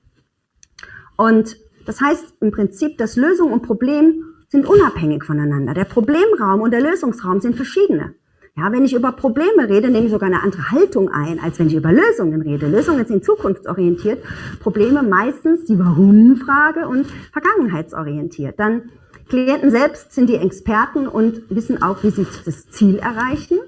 Und 1.17 1.57
das 1.85 2.01
heißt 2.01 2.35
im 2.41 2.51
Prinzip, 2.51 2.97
dass 2.97 3.15
Lösung 3.15 3.51
und 3.51 3.63
Problem 3.63 4.23
sind 4.49 4.65
unabhängig 4.65 5.23
voneinander. 5.23 5.73
Der 5.73 5.85
Problemraum 5.85 6.61
und 6.61 6.71
der 6.71 6.81
Lösungsraum 6.81 7.41
sind 7.41 7.55
verschiedene. 7.55 8.15
Ja, 8.55 8.71
wenn 8.71 8.83
ich 8.83 8.95
über 8.95 9.11
Probleme 9.11 9.69
rede, 9.69 9.89
nehme 9.89 10.05
ich 10.05 10.11
sogar 10.11 10.27
eine 10.27 10.41
andere 10.41 10.71
Haltung 10.71 11.09
ein, 11.09 11.39
als 11.39 11.59
wenn 11.59 11.67
ich 11.67 11.75
über 11.75 11.91
Lösungen 11.91 12.41
rede. 12.41 12.67
Lösungen 12.67 13.05
sind 13.05 13.23
zukunftsorientiert, 13.23 14.23
Probleme 14.59 15.03
meistens 15.03 15.65
die 15.65 15.77
Warum-Frage 15.77 16.87
und 16.87 17.05
vergangenheitsorientiert. 17.31 18.59
Dann 18.59 18.89
Klienten 19.27 19.71
selbst 19.71 20.13
sind 20.13 20.27
die 20.29 20.37
Experten 20.37 21.07
und 21.07 21.49
wissen 21.49 21.81
auch, 21.81 22.03
wie 22.03 22.11
sie 22.11 22.27
das 22.45 22.69
Ziel 22.69 22.97
erreichen. 22.97 23.59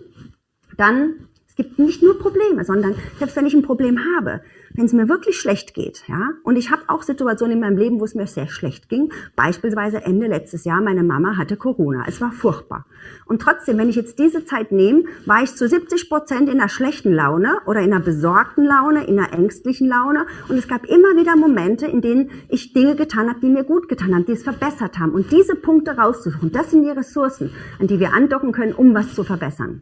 Dann, 0.78 1.29
gibt 1.60 1.78
nicht 1.78 2.02
nur 2.02 2.18
Probleme, 2.18 2.64
sondern 2.64 2.96
selbst 3.18 3.36
wenn 3.36 3.46
ich 3.46 3.54
ein 3.54 3.64
Problem 3.64 4.00
habe, 4.16 4.40
wenn 4.76 4.86
es 4.86 4.94
mir 4.94 5.10
wirklich 5.10 5.38
schlecht 5.38 5.74
geht, 5.74 6.04
ja, 6.08 6.30
und 6.44 6.56
ich 6.56 6.72
habe 6.72 6.84
auch 6.88 7.04
Situationen 7.04 7.58
in 7.58 7.60
meinem 7.60 7.78
Leben, 7.78 8.00
wo 8.00 8.06
es 8.06 8.16
mir 8.16 8.28
sehr 8.28 8.48
schlecht 8.48 8.88
ging, 8.88 9.12
beispielsweise 9.36 10.06
Ende 10.06 10.28
letztes 10.28 10.64
Jahr, 10.64 10.80
meine 10.80 11.04
Mama 11.04 11.36
hatte 11.36 11.58
Corona, 11.58 12.06
es 12.08 12.22
war 12.22 12.32
furchtbar. 12.32 12.86
Und 13.26 13.42
trotzdem, 13.42 13.78
wenn 13.78 13.90
ich 13.90 13.98
jetzt 13.98 14.20
diese 14.20 14.46
Zeit 14.46 14.72
nehme, 14.72 15.04
war 15.26 15.44
ich 15.44 15.54
zu 15.54 15.68
70 15.68 16.08
Prozent 16.08 16.50
in 16.50 16.62
einer 16.62 16.70
schlechten 16.70 17.12
Laune 17.12 17.58
oder 17.66 17.82
in 17.82 17.92
einer 17.92 18.02
besorgten 18.02 18.64
Laune, 18.64 19.06
in 19.06 19.20
einer 19.20 19.34
ängstlichen 19.34 19.90
Laune 19.90 20.28
und 20.48 20.58
es 20.58 20.70
gab 20.70 20.86
immer 20.86 21.18
wieder 21.18 21.36
Momente, 21.36 21.88
in 21.88 22.00
denen 22.00 22.32
ich 22.48 22.72
Dinge 22.72 22.96
getan 22.96 23.28
habe, 23.28 23.42
die 23.42 23.50
mir 23.50 23.66
gut 23.66 23.90
getan 23.90 24.16
haben, 24.16 24.26
die 24.26 24.32
es 24.32 24.44
verbessert 24.44 24.98
haben. 24.98 25.12
Und 25.12 25.30
diese 25.34 25.56
Punkte 25.56 25.98
rauszusuchen, 25.98 26.54
das 26.54 26.72
sind 26.72 26.84
die 26.84 26.90
Ressourcen, 26.90 27.52
an 27.80 27.88
die 27.88 28.00
wir 28.00 28.14
andocken 28.14 28.54
können, 28.54 28.72
um 28.72 28.94
was 28.94 29.14
zu 29.14 29.26
verbessern. 29.26 29.82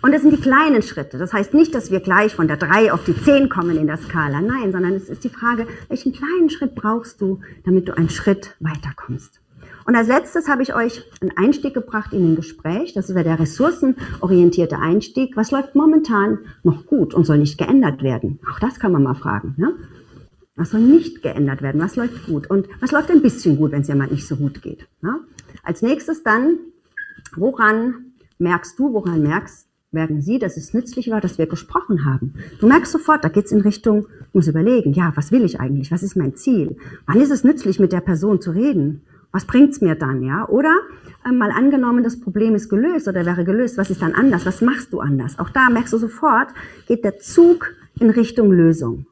Und 0.00 0.12
es 0.12 0.22
sind 0.22 0.32
die 0.32 0.40
kleinen 0.40 0.82
Schritte. 0.82 1.18
Das 1.18 1.32
heißt 1.32 1.54
nicht, 1.54 1.74
dass 1.74 1.90
wir 1.90 1.98
gleich 2.00 2.34
von 2.34 2.46
der 2.46 2.56
3 2.56 2.92
auf 2.92 3.02
die 3.04 3.20
10 3.20 3.48
kommen 3.48 3.76
in 3.76 3.88
der 3.88 3.96
Skala. 3.96 4.40
Nein, 4.40 4.70
sondern 4.70 4.92
es 4.92 5.08
ist 5.08 5.24
die 5.24 5.28
Frage, 5.28 5.66
welchen 5.88 6.12
kleinen 6.12 6.50
Schritt 6.50 6.76
brauchst 6.76 7.20
du, 7.20 7.40
damit 7.64 7.88
du 7.88 7.96
einen 7.96 8.08
Schritt 8.08 8.54
weiterkommst. 8.60 9.40
Und 9.86 9.96
als 9.96 10.06
letztes 10.06 10.48
habe 10.48 10.62
ich 10.62 10.74
euch 10.74 11.02
einen 11.20 11.36
Einstieg 11.36 11.74
gebracht 11.74 12.12
in 12.12 12.32
ein 12.32 12.36
Gespräch. 12.36 12.92
Das 12.92 13.08
ist 13.08 13.16
ja 13.16 13.22
der 13.22 13.40
ressourcenorientierte 13.40 14.78
Einstieg. 14.78 15.36
Was 15.36 15.50
läuft 15.50 15.74
momentan 15.74 16.40
noch 16.62 16.86
gut 16.86 17.14
und 17.14 17.24
soll 17.24 17.38
nicht 17.38 17.58
geändert 17.58 18.02
werden? 18.02 18.38
Auch 18.52 18.60
das 18.60 18.78
kann 18.78 18.92
man 18.92 19.02
mal 19.02 19.14
fragen. 19.14 19.54
Ne? 19.56 19.74
Was 20.54 20.70
soll 20.70 20.80
nicht 20.80 21.22
geändert 21.22 21.62
werden? 21.62 21.80
Was 21.80 21.96
läuft 21.96 22.26
gut? 22.26 22.50
Und 22.50 22.68
was 22.80 22.92
läuft 22.92 23.10
ein 23.10 23.22
bisschen 23.22 23.56
gut, 23.56 23.72
wenn 23.72 23.80
es 23.80 23.88
ja 23.88 23.94
mal 23.94 24.08
nicht 24.08 24.28
so 24.28 24.36
gut 24.36 24.62
geht? 24.62 24.86
Ne? 25.00 25.20
Als 25.64 25.82
nächstes 25.82 26.22
dann, 26.22 26.58
woran 27.34 28.12
merkst 28.38 28.78
du, 28.78 28.92
woran 28.92 29.22
merkst 29.22 29.67
merken 29.90 30.20
Sie, 30.20 30.38
dass 30.38 30.56
es 30.56 30.74
nützlich 30.74 31.10
war, 31.10 31.20
dass 31.20 31.38
wir 31.38 31.46
gesprochen 31.46 32.04
haben. 32.04 32.34
Du 32.60 32.66
merkst 32.66 32.92
sofort, 32.92 33.24
da 33.24 33.28
geht's 33.28 33.52
in 33.52 33.62
Richtung, 33.62 34.06
ich 34.28 34.34
muss 34.34 34.48
überlegen, 34.48 34.92
ja, 34.92 35.12
was 35.14 35.32
will 35.32 35.44
ich 35.44 35.60
eigentlich? 35.60 35.90
Was 35.90 36.02
ist 36.02 36.16
mein 36.16 36.34
Ziel? 36.34 36.76
Wann 37.06 37.20
ist 37.20 37.30
es 37.30 37.44
nützlich, 37.44 37.80
mit 37.80 37.92
der 37.92 38.00
Person 38.00 38.40
zu 38.40 38.50
reden? 38.50 39.02
Was 39.32 39.46
bringt's 39.46 39.80
mir 39.80 39.94
dann, 39.94 40.22
ja? 40.22 40.46
Oder 40.48 40.74
äh, 41.24 41.32
mal 41.32 41.50
angenommen, 41.50 42.02
das 42.02 42.20
Problem 42.20 42.54
ist 42.54 42.68
gelöst 42.68 43.08
oder 43.08 43.24
wäre 43.24 43.44
gelöst, 43.44 43.78
was 43.78 43.90
ist 43.90 44.02
dann 44.02 44.14
anders? 44.14 44.46
Was 44.46 44.60
machst 44.60 44.92
du 44.92 45.00
anders? 45.00 45.38
Auch 45.38 45.50
da 45.50 45.70
merkst 45.70 45.92
du 45.92 45.98
sofort, 45.98 46.48
geht 46.86 47.04
der 47.04 47.18
Zug 47.18 47.74
in 47.98 48.10
Richtung 48.10 48.50
Lösung. 48.52 49.06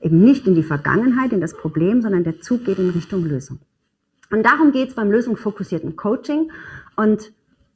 Eben 0.00 0.18
nicht 0.18 0.46
in 0.48 0.56
die 0.56 0.62
Vergangenheit, 0.64 1.32
in 1.32 1.40
das 1.40 1.56
Problem, 1.56 2.02
sondern 2.02 2.24
der 2.24 2.40
Zug 2.40 2.64
geht 2.64 2.78
in 2.78 2.90
Richtung 2.90 3.24
Lösung. 3.24 3.60
Und 4.30 4.44
darum 4.44 4.72
geht 4.72 4.88
es 4.88 4.94
beim 4.94 5.12
lösungsfokussierten 5.12 5.94
Coaching. 5.94 6.50
Und 6.96 7.32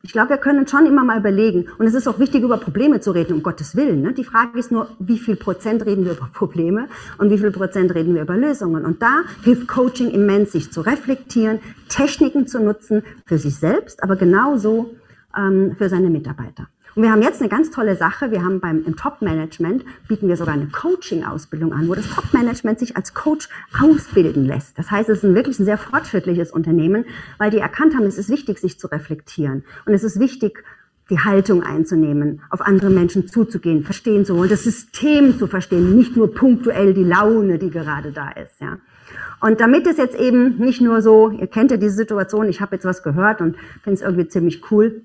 ich 0.07 0.12
glaube, 0.12 0.31
wir 0.31 0.37
können 0.37 0.69
schon 0.69 0.87
immer 0.87 1.03
mal 1.03 1.19
überlegen. 1.19 1.66
Und 1.79 1.87
es 1.87 1.95
ist 1.95 2.07
auch 2.07 2.21
wichtig, 2.21 2.45
über 2.45 2.59
Probleme 2.59 3.01
zu 3.01 3.11
reden, 3.11 3.33
um 3.33 3.42
Gottes 3.42 3.75
Willen. 3.75 4.03
Ne? 4.03 4.12
Die 4.12 4.23
Frage 4.23 4.57
ist 4.57 4.71
nur, 4.71 4.88
wie 5.01 5.19
viel 5.19 5.35
Prozent 5.35 5.85
reden 5.85 6.05
wir 6.05 6.12
über 6.12 6.31
Probleme 6.33 6.87
und 7.19 7.31
wie 7.31 7.38
viel 7.38 7.51
Prozent 7.51 7.92
reden 7.92 8.14
wir 8.14 8.23
über 8.23 8.37
Lösungen. 8.37 8.85
Und 8.85 9.03
da 9.03 9.23
hilft 9.42 9.66
Coaching 9.66 10.12
immens, 10.12 10.53
sich 10.53 10.71
zu 10.71 10.81
reflektieren, 10.83 11.59
Techniken 11.88 12.47
zu 12.47 12.61
nutzen 12.61 13.03
für 13.25 13.38
sich 13.38 13.57
selbst, 13.57 14.05
aber 14.05 14.14
genauso 14.14 14.95
ähm, 15.37 15.75
für 15.77 15.88
seine 15.88 16.09
Mitarbeiter. 16.09 16.69
Und 16.97 17.03
wir 17.03 17.13
haben 17.13 17.21
jetzt 17.21 17.43
eine 17.43 17.51
ganz 17.51 17.71
tolle 17.71 17.95
Sache. 17.95 18.31
Wir 18.31 18.43
haben 18.43 18.59
beim 18.59 18.83
im 18.87 18.97
Top-Management 18.97 19.85
bieten 20.09 20.29
wir 20.29 20.37
sogar 20.39 20.55
eine 20.55 20.69
Coaching-Ausbildung 20.69 21.75
an, 21.75 21.89
wo 21.89 21.95
das 21.95 22.09
Top-Management 22.09 22.79
sich 22.79 22.97
als 22.97 23.13
Coach 23.13 23.51
ausbilden 23.79 24.47
lässt. 24.47 24.79
Das 24.79 24.91
heißt, 24.91 25.11
es 25.11 25.19
ist 25.19 25.25
ein 25.25 25.35
wirklich 25.35 25.59
ein 25.59 25.67
sehr 25.67 25.77
fortschrittliches 25.77 26.53
Unternehmen, 26.53 27.05
weil 27.37 27.51
die 27.51 27.59
erkannt 27.59 27.95
haben, 27.95 28.07
es 28.07 28.17
ist 28.17 28.31
wichtig, 28.31 28.59
sich 28.59 28.81
zu 28.81 28.87
reflektieren. 28.87 29.63
Und 29.85 29.93
es 29.93 30.05
ist 30.05 30.19
wichtig, 30.19 30.65
die 31.11 31.21
Haltung 31.21 31.63
einzunehmen, 31.63 32.41
auf 32.49 32.63
andere 32.63 32.89
Menschen 32.89 33.29
zuzugehen, 33.29 33.85
verstehen 33.85 34.25
zu 34.25 34.35
wollen, 34.35 34.49
das 34.49 34.65
System 34.65 35.39
zu 35.39 35.49
verstehen, 35.49 35.97
nicht 35.97 36.17
nur 36.17 36.35
punktuell 36.35 36.95
die 36.95 37.05
Laune, 37.05 37.59
die 37.59 37.71
gerade 37.71 38.11
da 38.11 38.31
ist, 38.31 38.59
ja. 38.59 38.79
Und 39.41 39.61
damit 39.61 39.87
es 39.87 39.99
jetzt 39.99 40.19
eben 40.19 40.57
nicht 40.57 40.81
nur 40.81 41.03
so, 41.03 41.31
ihr 41.31 41.47
kennt 41.47 41.71
ja 41.71 41.77
diese 41.77 41.95
Situation, 41.95 42.49
ich 42.49 42.63
habe 42.63 42.75
jetzt 42.75 42.87
was 42.87 43.03
gehört 43.03 43.43
und 43.43 43.57
finde 43.83 43.97
es 43.97 44.01
irgendwie 44.01 44.29
ziemlich 44.29 44.71
cool, 44.71 45.03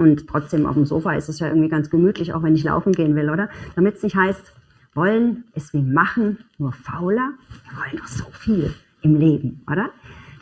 und 0.00 0.26
trotzdem 0.26 0.66
auf 0.66 0.74
dem 0.74 0.86
Sofa 0.86 1.12
ist 1.12 1.28
es 1.28 1.38
ja 1.38 1.48
irgendwie 1.48 1.68
ganz 1.68 1.90
gemütlich, 1.90 2.32
auch 2.32 2.42
wenn 2.42 2.54
ich 2.54 2.64
laufen 2.64 2.92
gehen 2.92 3.14
will, 3.14 3.30
oder? 3.30 3.48
Damit 3.76 3.96
es 3.96 4.02
nicht 4.02 4.16
heißt, 4.16 4.52
wollen 4.94 5.44
ist 5.54 5.72
wie 5.72 5.82
machen 5.82 6.38
nur 6.58 6.72
fauler. 6.72 7.32
Wir 7.68 7.78
wollen 7.78 7.96
doch 7.98 8.08
so 8.08 8.24
viel 8.32 8.74
im 9.02 9.14
Leben, 9.14 9.62
oder? 9.70 9.90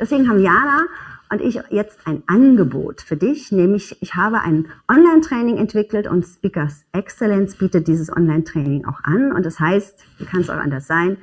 Deswegen 0.00 0.28
haben 0.28 0.40
Jana 0.40 0.84
und 1.30 1.42
ich 1.42 1.60
jetzt 1.70 2.06
ein 2.06 2.22
Angebot 2.26 3.02
für 3.02 3.16
dich, 3.16 3.52
nämlich 3.52 4.00
ich 4.00 4.14
habe 4.14 4.40
ein 4.40 4.68
Online-Training 4.90 5.58
entwickelt 5.58 6.06
und 6.06 6.24
Speakers 6.24 6.84
Excellence 6.92 7.56
bietet 7.56 7.86
dieses 7.88 8.10
Online-Training 8.10 8.86
auch 8.86 9.02
an. 9.04 9.32
Und 9.32 9.44
das 9.44 9.60
heißt, 9.60 10.04
wie 10.18 10.24
kann 10.24 10.40
es 10.40 10.48
auch 10.48 10.56
anders 10.56 10.86
sein, 10.86 11.18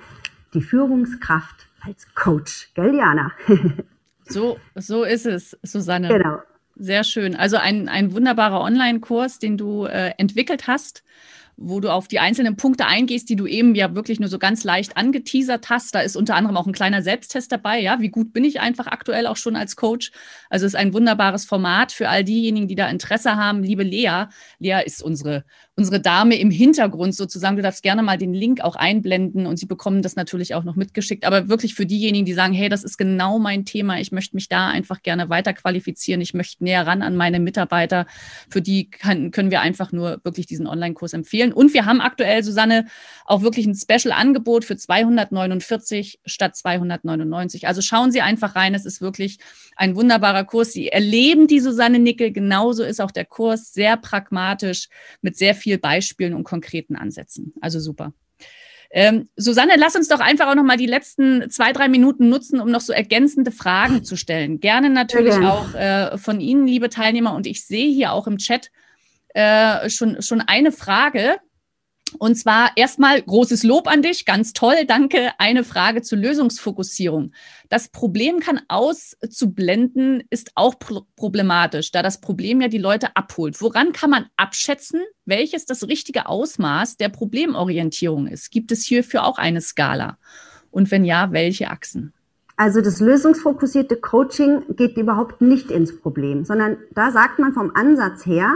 die 0.53 0.61
Führungskraft 0.61 1.67
als 1.81 2.13
Coach. 2.15 2.69
Gell, 2.75 2.95
Jana? 2.95 3.31
so, 4.25 4.57
so 4.75 5.03
ist 5.03 5.25
es, 5.25 5.57
Susanne. 5.63 6.09
Genau. 6.09 6.39
Sehr 6.77 7.05
schön. 7.05 7.35
Also 7.35 7.57
ein, 7.57 7.87
ein 7.87 8.13
wunderbarer 8.13 8.59
Online-Kurs, 8.59 9.39
den 9.39 9.57
du 9.57 9.85
äh, 9.85 10.11
entwickelt 10.17 10.67
hast, 10.67 11.03
wo 11.57 11.79
du 11.79 11.89
auf 11.89 12.09
die 12.09 12.19
einzelnen 12.19 12.57
Punkte 12.57 12.85
eingehst, 12.85 13.29
die 13.29 13.37
du 13.37 13.47
eben 13.47 13.75
ja 13.75 13.95
wirklich 13.95 14.19
nur 14.19 14.27
so 14.27 14.39
ganz 14.39 14.65
leicht 14.65 14.97
angeteasert 14.97 15.69
hast. 15.69 15.95
Da 15.95 16.01
ist 16.01 16.17
unter 16.17 16.35
anderem 16.35 16.57
auch 16.57 16.67
ein 16.67 16.73
kleiner 16.73 17.01
Selbsttest 17.01 17.49
dabei. 17.49 17.79
Ja, 17.79 18.01
wie 18.01 18.09
gut 18.09 18.33
bin 18.33 18.43
ich 18.43 18.59
einfach 18.59 18.87
aktuell 18.87 19.25
auch 19.25 19.37
schon 19.37 19.55
als 19.55 19.77
Coach? 19.77 20.11
Also 20.49 20.65
es 20.65 20.73
ist 20.73 20.79
ein 20.79 20.93
wunderbares 20.93 21.45
Format 21.45 21.93
für 21.93 22.09
all 22.09 22.25
diejenigen, 22.25 22.67
die 22.67 22.75
da 22.75 22.89
Interesse 22.89 23.37
haben. 23.37 23.63
Liebe 23.63 23.83
Lea, 23.83 24.25
Lea 24.59 24.81
ist 24.85 25.01
unsere 25.01 25.45
unsere 25.77 25.99
Dame 25.99 26.39
im 26.39 26.51
Hintergrund 26.51 27.15
sozusagen. 27.15 27.57
Du 27.57 27.61
darfst 27.61 27.83
gerne 27.83 28.01
mal 28.01 28.17
den 28.17 28.33
Link 28.33 28.61
auch 28.61 28.77
einblenden 28.77 29.45
und 29.45 29.57
sie 29.57 29.65
bekommen 29.65 30.01
das 30.01 30.15
natürlich 30.15 30.55
auch 30.55 30.63
noch 30.63 30.77
mitgeschickt. 30.77 31.25
Aber 31.25 31.49
wirklich 31.49 31.75
für 31.75 31.85
diejenigen, 31.85 32.25
die 32.25 32.33
sagen, 32.33 32.53
hey, 32.53 32.69
das 32.69 32.85
ist 32.85 32.97
genau 32.97 33.39
mein 33.39 33.65
Thema, 33.65 33.99
ich 33.99 34.13
möchte 34.13 34.37
mich 34.37 34.47
da 34.47 34.69
einfach 34.69 35.01
gerne 35.01 35.27
weiter 35.29 35.53
qualifizieren, 35.53 36.21
ich 36.21 36.33
möchte 36.33 36.63
näher 36.63 36.87
ran 36.87 37.01
an 37.01 37.17
meine 37.17 37.41
Mitarbeiter, 37.41 38.05
für 38.49 38.61
die 38.61 38.89
kann, 38.89 39.31
können 39.31 39.51
wir 39.51 39.59
einfach 39.59 39.91
nur 39.91 40.21
wirklich 40.23 40.45
diesen 40.45 40.65
Online-Kurs 40.65 41.11
empfehlen. 41.11 41.51
Und 41.51 41.73
wir 41.73 41.85
haben 41.85 41.99
aktuell, 41.99 42.41
Susanne, 42.41 42.85
auch 43.25 43.41
wirklich 43.41 43.65
ein 43.65 43.75
Special-Angebot 43.75 44.63
für 44.63 44.77
249 44.77 46.19
statt 46.25 46.55
299. 46.55 47.67
Also 47.67 47.81
schauen 47.81 48.13
Sie 48.13 48.21
einfach 48.21 48.55
rein, 48.55 48.75
es 48.75 48.85
ist 48.85 49.01
wirklich 49.01 49.39
ein 49.75 49.97
wunderbarer 49.97 50.45
Kurs. 50.45 50.71
Sie 50.71 50.87
erleben 50.87 51.47
die 51.47 51.59
Susanne 51.59 51.99
Nickel, 51.99 52.31
genauso 52.31 52.83
ist 52.83 53.01
auch 53.01 53.11
der 53.11 53.25
Kurs 53.25 53.73
sehr 53.73 53.97
pragmatisch 53.97 54.87
mit 55.21 55.37
sehr 55.37 55.53
viel 55.53 55.64
viel 55.65 55.79
Beispielen 55.79 56.35
und 56.35 56.43
konkreten 56.43 56.95
Ansätzen. 56.95 57.55
Also 57.59 57.79
super. 57.79 58.13
Ähm, 58.91 59.27
Susanne, 59.35 59.73
lass 59.77 59.95
uns 59.95 60.07
doch 60.09 60.19
einfach 60.19 60.47
auch 60.47 60.53
noch 60.53 60.63
mal 60.63 60.77
die 60.77 60.85
letzten 60.85 61.49
zwei, 61.49 61.73
drei 61.73 61.87
Minuten 61.87 62.29
nutzen, 62.29 62.61
um 62.61 62.69
noch 62.69 62.81
so 62.81 62.93
ergänzende 62.93 63.51
Fragen 63.51 64.03
zu 64.03 64.15
stellen. 64.15 64.59
Gerne 64.59 64.91
natürlich 64.91 65.31
gerne. 65.31 65.51
auch 65.51 65.73
äh, 65.73 66.17
von 66.19 66.39
Ihnen, 66.39 66.67
liebe 66.67 66.89
Teilnehmer. 66.89 67.33
Und 67.33 67.47
ich 67.47 67.65
sehe 67.65 67.91
hier 67.91 68.11
auch 68.11 68.27
im 68.27 68.37
Chat 68.37 68.69
äh, 69.33 69.89
schon, 69.89 70.21
schon 70.21 70.41
eine 70.41 70.71
Frage. 70.71 71.37
Und 72.19 72.35
zwar 72.35 72.71
erstmal 72.75 73.21
großes 73.21 73.63
Lob 73.63 73.87
an 73.87 74.01
dich, 74.01 74.25
ganz 74.25 74.53
toll, 74.53 74.85
danke. 74.87 75.31
Eine 75.37 75.63
Frage 75.63 76.01
zur 76.01 76.19
Lösungsfokussierung. 76.19 77.31
Das 77.67 77.89
Problem 77.89 78.39
kann 78.39 78.61
auszublenden, 78.67 80.23
ist 80.29 80.51
auch 80.55 80.75
problematisch, 81.15 81.91
da 81.91 82.03
das 82.03 82.21
Problem 82.21 82.61
ja 82.61 82.67
die 82.67 82.77
Leute 82.77 83.15
abholt. 83.15 83.59
Woran 83.61 83.91
kann 83.91 84.11
man 84.11 84.27
abschätzen, 84.37 85.01
welches 85.25 85.65
das 85.65 85.87
richtige 85.87 86.27
Ausmaß 86.27 86.97
der 86.97 87.09
Problemorientierung 87.09 88.27
ist? 88.27 88.51
Gibt 88.51 88.71
es 88.71 88.83
hierfür 88.83 89.25
auch 89.25 89.37
eine 89.37 89.61
Skala? 89.61 90.17
Und 90.71 90.91
wenn 90.91 91.05
ja, 91.05 91.31
welche 91.31 91.69
Achsen? 91.69 92.13
Also 92.57 92.81
das 92.81 93.01
lösungsfokussierte 93.01 93.97
Coaching 93.97 94.63
geht 94.69 94.95
überhaupt 94.95 95.41
nicht 95.41 95.71
ins 95.71 95.99
Problem, 95.99 96.45
sondern 96.45 96.77
da 96.93 97.11
sagt 97.11 97.39
man 97.39 97.51
vom 97.51 97.71
Ansatz 97.75 98.25
her, 98.25 98.55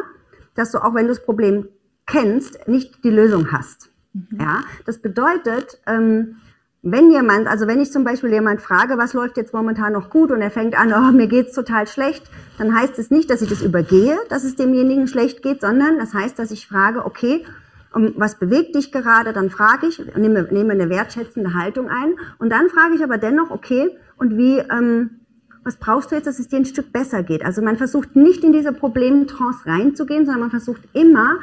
dass 0.56 0.72
du 0.72 0.78
auch 0.78 0.96
wenn 0.96 1.08
du 1.08 1.14
das 1.14 1.26
Problem 1.26 1.68
kennst, 2.10 2.68
nicht 2.68 3.04
die 3.04 3.10
Lösung 3.10 3.52
hast. 3.52 3.90
Mhm. 4.14 4.40
Ja, 4.40 4.64
das 4.86 5.00
bedeutet, 5.00 5.80
ähm, 5.86 6.38
wenn 6.82 7.12
jemand, 7.12 7.48
also 7.48 7.68
wenn 7.68 7.82
ich 7.82 7.92
zum 7.92 8.06
Beispiel 8.06 8.32
jemand 8.32 8.62
frage, 8.62 8.98
was 8.98 9.14
läuft 9.14 9.36
jetzt 9.36 9.54
momentan 9.54 9.94
noch 9.94 10.10
gut 10.10 10.32
und 10.32 10.42
er 10.42 10.52
fängt 10.52 10.80
an, 10.80 10.94
oh, 10.94 11.12
mir 11.12 11.28
geht's 11.28 11.54
total 11.54 11.88
schlecht, 11.88 12.24
dann 12.58 12.74
heißt 12.74 12.98
es 13.00 13.12
nicht, 13.12 13.30
dass 13.30 13.42
ich 13.42 13.50
das 13.50 13.62
übergehe, 13.62 14.18
dass 14.30 14.46
es 14.46 14.56
demjenigen 14.56 15.08
schlecht 15.08 15.42
geht, 15.42 15.62
sondern 15.62 16.00
das 16.00 16.14
heißt, 16.14 16.40
dass 16.40 16.52
ich 16.52 16.68
frage, 16.68 17.06
okay, 17.06 17.46
was 17.92 18.38
bewegt 18.38 18.76
dich 18.76 18.92
gerade? 18.92 19.34
Dann 19.34 19.50
frage 19.50 19.88
ich, 19.88 20.00
nehme, 20.16 20.44
nehme 20.52 20.74
eine 20.74 20.90
wertschätzende 20.90 21.54
Haltung 21.54 21.90
ein 21.90 22.14
und 22.38 22.50
dann 22.52 22.70
frage 22.70 22.96
ich 22.96 23.04
aber 23.04 23.18
dennoch, 23.18 23.50
okay, 23.50 23.98
und 24.18 24.38
wie, 24.38 24.60
ähm, 24.60 25.22
was 25.64 25.78
brauchst 25.78 26.12
du 26.12 26.16
jetzt, 26.16 26.28
dass 26.28 26.40
es 26.40 26.48
dir 26.48 26.58
ein 26.58 26.66
Stück 26.66 26.94
besser 26.94 27.24
geht? 27.24 27.44
Also 27.44 27.62
man 27.62 27.78
versucht 27.78 28.16
nicht 28.16 28.44
in 28.44 28.54
diese 28.54 28.72
Problemtrance 28.72 29.66
reinzugehen, 29.66 30.26
sondern 30.26 30.42
man 30.42 30.50
versucht 30.50 30.82
immer 30.94 31.40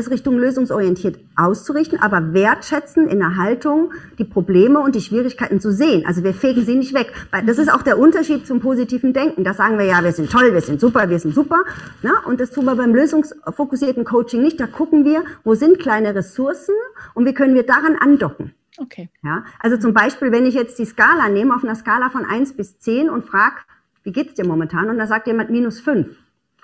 es 0.00 0.10
Richtung 0.10 0.36
lösungsorientiert 0.36 1.18
auszurichten, 1.36 2.00
aber 2.00 2.34
wertschätzen 2.34 3.08
in 3.08 3.20
der 3.20 3.36
Haltung 3.36 3.92
die 4.18 4.24
Probleme 4.24 4.80
und 4.80 4.94
die 4.94 5.00
Schwierigkeiten 5.00 5.60
zu 5.60 5.72
sehen. 5.72 6.04
Also 6.06 6.24
wir 6.24 6.34
fegen 6.34 6.64
sie 6.64 6.74
nicht 6.74 6.94
weg. 6.94 7.12
Das 7.46 7.58
ist 7.58 7.72
auch 7.72 7.82
der 7.82 7.98
Unterschied 7.98 8.46
zum 8.46 8.60
positiven 8.60 9.12
Denken. 9.12 9.44
Da 9.44 9.54
sagen 9.54 9.78
wir 9.78 9.84
ja, 9.84 10.02
wir 10.02 10.12
sind 10.12 10.30
toll, 10.30 10.52
wir 10.52 10.60
sind 10.60 10.80
super, 10.80 11.08
wir 11.08 11.18
sind 11.18 11.34
super. 11.34 11.62
Ne? 12.02 12.12
Und 12.26 12.40
das 12.40 12.50
tun 12.50 12.64
wir 12.64 12.74
beim 12.74 12.94
lösungsfokussierten 12.94 14.04
Coaching 14.04 14.42
nicht. 14.42 14.58
Da 14.58 14.66
gucken 14.66 15.04
wir, 15.04 15.22
wo 15.44 15.54
sind 15.54 15.78
kleine 15.78 16.14
Ressourcen 16.14 16.74
und 17.14 17.26
wie 17.26 17.34
können 17.34 17.54
wir 17.54 17.64
daran 17.64 17.96
andocken. 17.96 18.54
Okay. 18.78 19.10
Ja, 19.22 19.44
also 19.58 19.76
zum 19.76 19.92
Beispiel, 19.92 20.32
wenn 20.32 20.46
ich 20.46 20.54
jetzt 20.54 20.78
die 20.78 20.86
Skala 20.86 21.28
nehme, 21.28 21.54
auf 21.54 21.62
einer 21.62 21.74
Skala 21.74 22.08
von 22.08 22.24
eins 22.24 22.56
bis 22.56 22.78
zehn 22.78 23.10
und 23.10 23.24
frage, 23.24 23.56
wie 24.02 24.12
geht's 24.12 24.34
dir 24.34 24.46
momentan? 24.46 24.88
Und 24.88 24.98
da 24.98 25.06
sagt 25.06 25.26
jemand 25.26 25.50
minus 25.50 25.80
fünf 25.80 26.08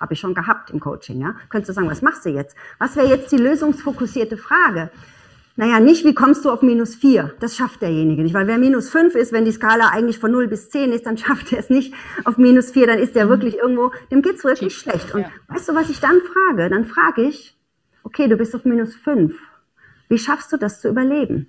habe 0.01 0.15
ich 0.15 0.21
schon 0.21 0.35
gehabt 0.35 0.71
im 0.71 0.81
Coaching, 0.81 1.21
ja. 1.21 1.35
Könntest 1.49 1.71
du 1.71 1.73
sagen, 1.75 1.91
was 1.91 2.03
machst 2.03 2.25
du 2.25 2.31
jetzt? 2.31 2.57
Was 2.79 2.97
wäre 2.97 3.09
jetzt 3.09 3.33
die 3.33 3.37
lösungsfokussierte 3.37 4.37
Frage? 4.37 4.91
Naja, 5.59 5.81
nicht, 5.81 6.05
wie 6.05 6.15
kommst 6.15 6.45
du 6.45 6.51
auf 6.51 6.61
minus 6.61 6.95
vier? 6.95 7.35
Das 7.41 7.57
schafft 7.57 7.81
derjenige 7.81 8.23
nicht, 8.23 8.35
weil 8.35 8.47
wer 8.47 8.59
minus 8.59 8.91
fünf 8.91 9.15
ist, 9.15 9.33
wenn 9.33 9.47
die 9.47 9.53
Skala 9.53 9.89
eigentlich 9.89 10.19
von 10.19 10.31
null 10.31 10.49
bis 10.49 10.69
zehn 10.69 10.93
ist, 10.93 11.07
dann 11.07 11.17
schafft 11.19 11.53
er 11.53 11.59
es 11.59 11.71
nicht 11.71 11.95
auf 12.25 12.37
minus 12.37 12.71
vier, 12.71 12.87
dann 12.87 12.99
ist 12.99 13.15
der 13.15 13.25
mhm. 13.25 13.31
wirklich 13.31 13.57
irgendwo, 13.57 13.91
dem 14.11 14.21
geht's 14.21 14.45
wirklich 14.45 14.77
schlecht. 14.77 15.15
Und 15.15 15.23
ja. 15.23 15.31
weißt 15.49 15.71
du, 15.71 15.75
was 15.75 15.89
ich 15.89 16.01
dann 16.01 16.21
frage? 16.21 16.69
Dann 16.69 16.85
frage 16.85 17.23
ich, 17.23 17.57
okay, 18.03 18.29
du 18.29 18.37
bist 18.37 18.55
auf 18.55 18.67
minus 18.67 18.95
fünf. 18.95 19.35
Wie 20.09 20.19
schaffst 20.19 20.53
du 20.53 20.59
das 20.59 20.81
zu 20.83 20.89
überleben? 20.89 21.49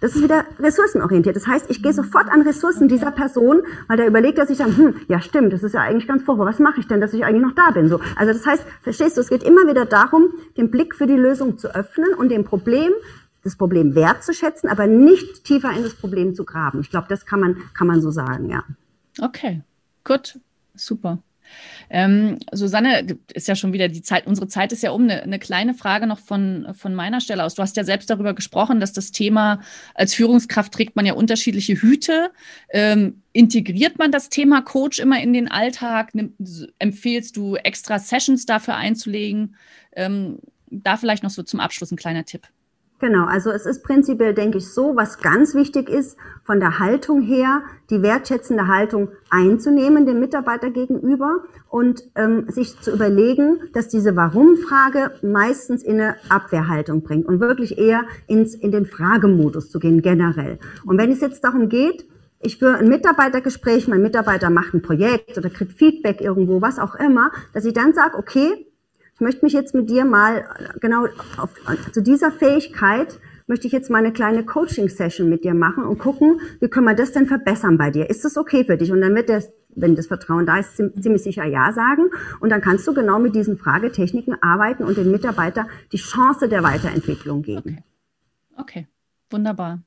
Das 0.00 0.14
ist 0.14 0.22
wieder 0.22 0.44
ressourcenorientiert. 0.58 1.36
Das 1.36 1.46
heißt, 1.46 1.70
ich 1.70 1.82
gehe 1.82 1.92
sofort 1.92 2.28
an 2.30 2.42
Ressourcen 2.42 2.88
dieser 2.88 3.10
Person, 3.10 3.62
weil 3.88 3.96
der 3.96 4.06
überlegt 4.06 4.38
er 4.38 4.46
sich 4.46 4.58
dann, 4.58 4.76
hm, 4.76 5.00
ja 5.08 5.20
stimmt, 5.20 5.52
das 5.52 5.62
ist 5.62 5.74
ja 5.74 5.80
eigentlich 5.80 6.06
ganz 6.06 6.22
furchtbar. 6.22 6.46
Was 6.46 6.58
mache 6.58 6.80
ich 6.80 6.86
denn, 6.86 7.00
dass 7.00 7.14
ich 7.14 7.24
eigentlich 7.24 7.42
noch 7.42 7.54
da 7.54 7.70
bin? 7.70 7.88
So. 7.88 8.00
Also 8.16 8.32
das 8.32 8.46
heißt, 8.46 8.64
verstehst 8.82 9.16
du, 9.16 9.20
es 9.20 9.28
geht 9.28 9.42
immer 9.42 9.66
wieder 9.66 9.86
darum, 9.86 10.28
den 10.56 10.70
Blick 10.70 10.94
für 10.94 11.06
die 11.06 11.16
Lösung 11.16 11.58
zu 11.58 11.74
öffnen 11.74 12.12
und 12.14 12.30
dem 12.30 12.44
Problem 12.44 12.92
das 13.44 13.56
Problem 13.56 13.94
wertzuschätzen, 13.94 14.70
aber 14.70 14.86
nicht 14.86 15.44
tiefer 15.44 15.70
in 15.76 15.82
das 15.82 15.94
Problem 15.94 16.34
zu 16.34 16.44
graben. 16.44 16.80
Ich 16.80 16.90
glaube, 16.90 17.06
das 17.08 17.26
kann 17.26 17.40
man, 17.40 17.56
kann 17.74 17.86
man 17.86 18.00
so 18.00 18.10
sagen, 18.10 18.48
ja. 18.48 18.64
Okay, 19.20 19.62
gut, 20.02 20.40
super. 20.74 21.18
Ähm, 21.90 22.38
Susanne, 22.52 23.18
ist 23.32 23.48
ja 23.48 23.54
schon 23.54 23.72
wieder 23.72 23.88
die 23.88 24.02
Zeit, 24.02 24.26
unsere 24.26 24.48
Zeit 24.48 24.72
ist 24.72 24.82
ja 24.82 24.90
um. 24.90 25.02
Eine, 25.04 25.22
eine, 25.22 25.38
kleine 25.38 25.74
Frage 25.74 26.06
noch 26.06 26.18
von, 26.18 26.68
von 26.74 26.94
meiner 26.94 27.20
Stelle 27.20 27.44
aus. 27.44 27.54
Du 27.54 27.62
hast 27.62 27.76
ja 27.76 27.84
selbst 27.84 28.10
darüber 28.10 28.34
gesprochen, 28.34 28.80
dass 28.80 28.92
das 28.92 29.12
Thema, 29.12 29.60
als 29.94 30.14
Führungskraft 30.14 30.72
trägt 30.72 30.96
man 30.96 31.06
ja 31.06 31.14
unterschiedliche 31.14 31.74
Hüte. 31.74 32.30
Ähm, 32.70 33.22
integriert 33.32 33.98
man 33.98 34.12
das 34.12 34.28
Thema 34.28 34.62
Coach 34.62 34.98
immer 34.98 35.20
in 35.20 35.32
den 35.32 35.50
Alltag? 35.50 36.14
Nimm, 36.14 36.34
empfehlst 36.78 37.36
du 37.36 37.56
extra 37.56 37.98
Sessions 37.98 38.46
dafür 38.46 38.76
einzulegen? 38.76 39.56
Ähm, 39.96 40.38
da 40.70 40.96
vielleicht 40.96 41.22
noch 41.22 41.30
so 41.30 41.42
zum 41.42 41.60
Abschluss 41.60 41.90
ein 41.90 41.96
kleiner 41.96 42.24
Tipp. 42.24 42.48
Genau, 43.04 43.26
also 43.26 43.50
es 43.50 43.66
ist 43.66 43.82
prinzipiell, 43.84 44.32
denke 44.32 44.56
ich, 44.56 44.72
so, 44.72 44.96
was 44.96 45.18
ganz 45.18 45.54
wichtig 45.54 45.90
ist, 45.90 46.16
von 46.42 46.58
der 46.58 46.78
Haltung 46.78 47.20
her, 47.20 47.60
die 47.90 48.00
wertschätzende 48.00 48.66
Haltung 48.66 49.08
einzunehmen 49.28 50.06
dem 50.06 50.20
Mitarbeiter 50.20 50.70
gegenüber 50.70 51.42
und 51.68 52.04
ähm, 52.14 52.46
sich 52.48 52.80
zu 52.80 52.94
überlegen, 52.94 53.58
dass 53.74 53.88
diese 53.88 54.16
Warum-Frage 54.16 55.16
meistens 55.20 55.82
in 55.82 56.00
eine 56.00 56.16
Abwehrhaltung 56.30 57.02
bringt 57.02 57.26
und 57.26 57.40
wirklich 57.40 57.76
eher 57.76 58.04
ins, 58.26 58.54
in 58.54 58.72
den 58.72 58.86
Fragemodus 58.86 59.68
zu 59.68 59.80
gehen 59.80 60.00
generell. 60.00 60.58
Und 60.86 60.96
wenn 60.96 61.12
es 61.12 61.20
jetzt 61.20 61.44
darum 61.44 61.68
geht, 61.68 62.06
ich 62.40 62.58
führe 62.58 62.78
ein 62.78 62.88
Mitarbeitergespräch, 62.88 63.86
mein 63.86 64.00
Mitarbeiter 64.00 64.48
macht 64.48 64.72
ein 64.72 64.80
Projekt 64.80 65.36
oder 65.36 65.50
kriegt 65.50 65.72
Feedback 65.72 66.22
irgendwo, 66.22 66.62
was 66.62 66.78
auch 66.78 66.94
immer, 66.94 67.32
dass 67.52 67.66
ich 67.66 67.74
dann 67.74 67.92
sage, 67.92 68.16
okay, 68.16 68.63
ich 69.14 69.20
möchte 69.20 69.44
mich 69.44 69.52
jetzt 69.52 69.74
mit 69.74 69.88
dir 69.88 70.04
mal 70.04 70.38
äh, 70.38 70.78
genau 70.80 71.06
auf, 71.38 71.50
zu 71.92 72.02
dieser 72.02 72.32
Fähigkeit 72.32 73.18
möchte 73.46 73.66
ich 73.66 73.72
jetzt 73.72 73.90
mal 73.90 73.98
eine 73.98 74.12
kleine 74.12 74.44
Coaching-Session 74.44 75.28
mit 75.28 75.44
dir 75.44 75.54
machen 75.54 75.84
und 75.84 75.98
gucken, 75.98 76.40
wie 76.60 76.68
können 76.68 76.86
wir 76.86 76.94
das 76.94 77.12
denn 77.12 77.26
verbessern 77.26 77.76
bei 77.76 77.90
dir? 77.90 78.08
Ist 78.08 78.24
das 78.24 78.36
okay 78.36 78.64
für 78.64 78.76
dich? 78.76 78.90
Und 78.90 79.02
dann 79.02 79.14
wird 79.14 79.28
der, 79.28 79.44
wenn 79.68 79.94
das 79.94 80.06
Vertrauen 80.06 80.46
da 80.46 80.58
ist, 80.58 80.76
ziemlich 80.76 81.22
sicher 81.22 81.44
Ja 81.44 81.72
sagen. 81.72 82.10
Und 82.40 82.50
dann 82.50 82.62
kannst 82.62 82.86
du 82.88 82.94
genau 82.94 83.18
mit 83.18 83.34
diesen 83.34 83.58
Fragetechniken 83.58 84.42
arbeiten 84.42 84.82
und 84.82 84.96
den 84.96 85.10
Mitarbeiter 85.10 85.68
die 85.92 85.98
Chance 85.98 86.48
der 86.48 86.62
Weiterentwicklung 86.62 87.42
geben. 87.42 87.82
Okay, 88.56 88.86
okay. 88.86 88.88
wunderbar. 89.30 89.82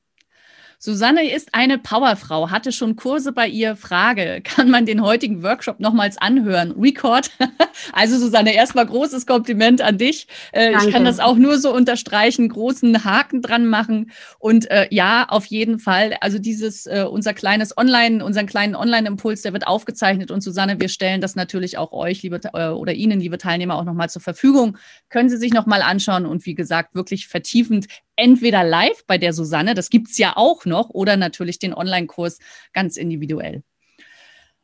Susanne 0.80 1.32
ist 1.34 1.56
eine 1.56 1.80
Powerfrau, 1.80 2.52
hatte 2.52 2.72
schon 2.72 2.96
Kurse 2.96 3.32
bei 3.32 3.48
ihr. 3.48 3.76
Frage, 3.76 4.42
kann 4.44 4.70
man 4.70 4.86
den 4.86 5.02
heutigen 5.02 5.42
Workshop 5.42 5.80
nochmals 5.80 6.18
anhören? 6.18 6.72
Record. 6.72 7.32
Also 7.94 8.18
Susanne, 8.18 8.56
erstmal 8.56 8.88
großes 8.88 9.28
Kompliment 9.28 9.82
an 9.82 10.00
dich. 10.00 10.28
Äh, 10.52 10.72
ich 10.72 10.92
kann 10.92 11.06
das 11.06 11.20
auch 11.20 11.36
nur 11.36 11.60
so 11.60 11.72
unterstreichen, 11.74 12.50
großen 12.50 13.04
Haken 13.06 13.44
dran 13.44 13.68
machen. 13.68 14.12
Und 14.40 14.70
äh, 14.72 14.88
ja, 14.90 15.28
auf 15.30 15.46
jeden 15.46 15.78
Fall. 15.78 16.18
Also 16.22 16.40
dieses, 16.40 16.88
äh, 16.88 17.06
unser 17.10 17.36
kleines 17.36 17.78
Online, 17.78 18.26
unseren 18.26 18.48
kleinen 18.48 18.76
Online-Impuls, 18.76 19.44
der 19.44 19.54
wird 19.54 19.68
aufgezeichnet. 19.68 20.32
Und 20.32 20.42
Susanne, 20.42 20.80
wir 20.80 20.90
stellen 20.90 21.22
das 21.22 21.36
natürlich 21.36 21.78
auch 21.78 21.92
euch, 21.92 22.24
liebe 22.24 22.40
äh, 22.54 22.70
oder 22.70 22.94
Ihnen, 22.94 23.20
liebe 23.20 23.38
Teilnehmer, 23.38 23.76
auch 23.76 23.86
nochmal 23.86 24.10
zur 24.10 24.24
Verfügung. 24.24 24.78
Können 25.10 25.30
Sie 25.30 25.38
sich 25.38 25.54
nochmal 25.54 25.84
anschauen 25.84 26.26
und 26.26 26.48
wie 26.48 26.56
gesagt, 26.56 26.96
wirklich 26.96 27.28
vertiefend 27.28 27.88
entweder 28.18 28.64
live 28.64 29.06
bei 29.08 29.18
der 29.18 29.32
Susanne, 29.32 29.74
das 29.74 29.90
gibt 29.90 30.10
es 30.10 30.18
ja 30.18 30.34
auch 30.36 30.66
noch, 30.66 30.90
oder 30.90 31.16
natürlich 31.16 31.60
den 31.60 31.74
Online-Kurs 31.74 32.40
ganz 32.74 32.98
individuell. 32.98 33.64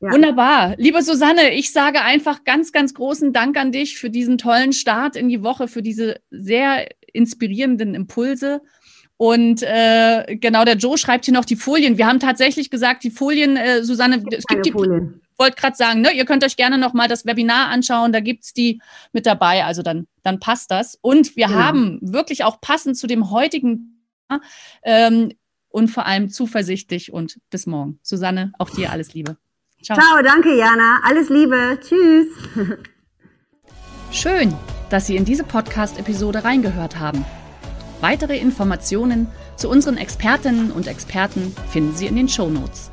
Ja. 0.02 0.12
Wunderbar. 0.12 0.76
Liebe 0.78 1.02
Susanne, 1.02 1.54
ich 1.54 1.72
sage 1.72 2.02
einfach 2.02 2.44
ganz, 2.44 2.74
ganz 2.74 2.94
großen 2.94 3.32
Dank 3.32 3.56
an 3.56 3.72
dich 3.72 3.98
für 3.98 4.10
diesen 4.10 4.38
tollen 4.38 4.74
Start 4.74 5.16
in 5.16 5.30
die 5.30 5.44
Woche, 5.44 5.70
für 5.70 5.82
diese 5.82 6.20
sehr 6.30 6.90
inspirierenden 7.14 7.96
Impulse. 7.96 8.62
Und 9.16 9.64
äh, 9.64 10.36
genau, 10.36 10.66
der 10.66 10.76
Joe 10.76 10.98
schreibt 10.98 11.26
hier 11.26 11.34
noch 11.34 11.46
die 11.46 11.56
Folien. 11.56 11.98
Wir 11.98 12.08
haben 12.08 12.20
tatsächlich 12.20 12.70
gesagt, 12.70 13.06
die 13.06 13.12
Folien, 13.12 13.56
äh, 13.56 13.84
Susanne, 13.84 14.18
es 14.18 14.24
gibt, 14.24 14.34
es 14.34 14.46
gibt 14.46 14.66
die 14.66 14.72
Folien 14.72 15.23
wollte 15.44 15.60
gerade 15.60 15.76
sagen, 15.76 16.02
ne, 16.02 16.12
ihr 16.14 16.26
könnt 16.26 16.44
euch 16.44 16.56
gerne 16.56 16.78
noch 16.78 16.94
mal 16.94 17.10
das 17.10 17.26
Webinar 17.26 17.68
anschauen, 17.68 18.14
da 18.14 18.22
gibt 18.22 18.46
es 18.46 18.54
die 18.54 18.82
mit 19.12 19.26
dabei, 19.26 19.66
also 19.66 19.82
dann, 19.82 20.08
dann 20.24 20.40
passt 20.40 20.72
das. 20.72 20.98
Und 21.02 21.36
wir 21.36 21.50
ja. 21.50 21.54
haben 21.54 22.00
wirklich 22.02 22.46
auch 22.46 22.62
passend 22.62 22.98
zu 22.98 23.08
dem 23.08 23.30
heutigen 23.30 24.08
ähm, 24.84 25.34
und 25.68 25.90
vor 25.90 26.06
allem 26.06 26.30
zuversichtlich 26.30 27.12
und 27.12 27.40
bis 27.50 27.66
morgen. 27.66 28.00
Susanne, 28.02 28.54
auch 28.58 28.70
dir 28.70 28.92
alles 28.92 29.14
Liebe. 29.14 29.38
Ciao. 29.84 30.00
Ciao, 30.00 30.22
danke 30.24 30.58
Jana, 30.58 31.02
alles 31.04 31.30
Liebe, 31.30 31.78
tschüss. 31.82 32.28
Schön, 34.12 34.54
dass 34.90 35.08
Sie 35.08 35.18
in 35.18 35.26
diese 35.26 35.44
Podcast-Episode 35.44 36.46
reingehört 36.46 37.00
haben. 37.00 37.26
Weitere 38.00 38.38
Informationen 38.38 39.28
zu 39.58 39.70
unseren 39.70 39.98
Expertinnen 39.98 40.72
und 40.72 40.88
Experten 40.88 41.54
finden 41.70 41.96
Sie 41.96 42.08
in 42.08 42.16
den 42.16 42.30
Show 42.30 42.50
Notes. 42.50 42.93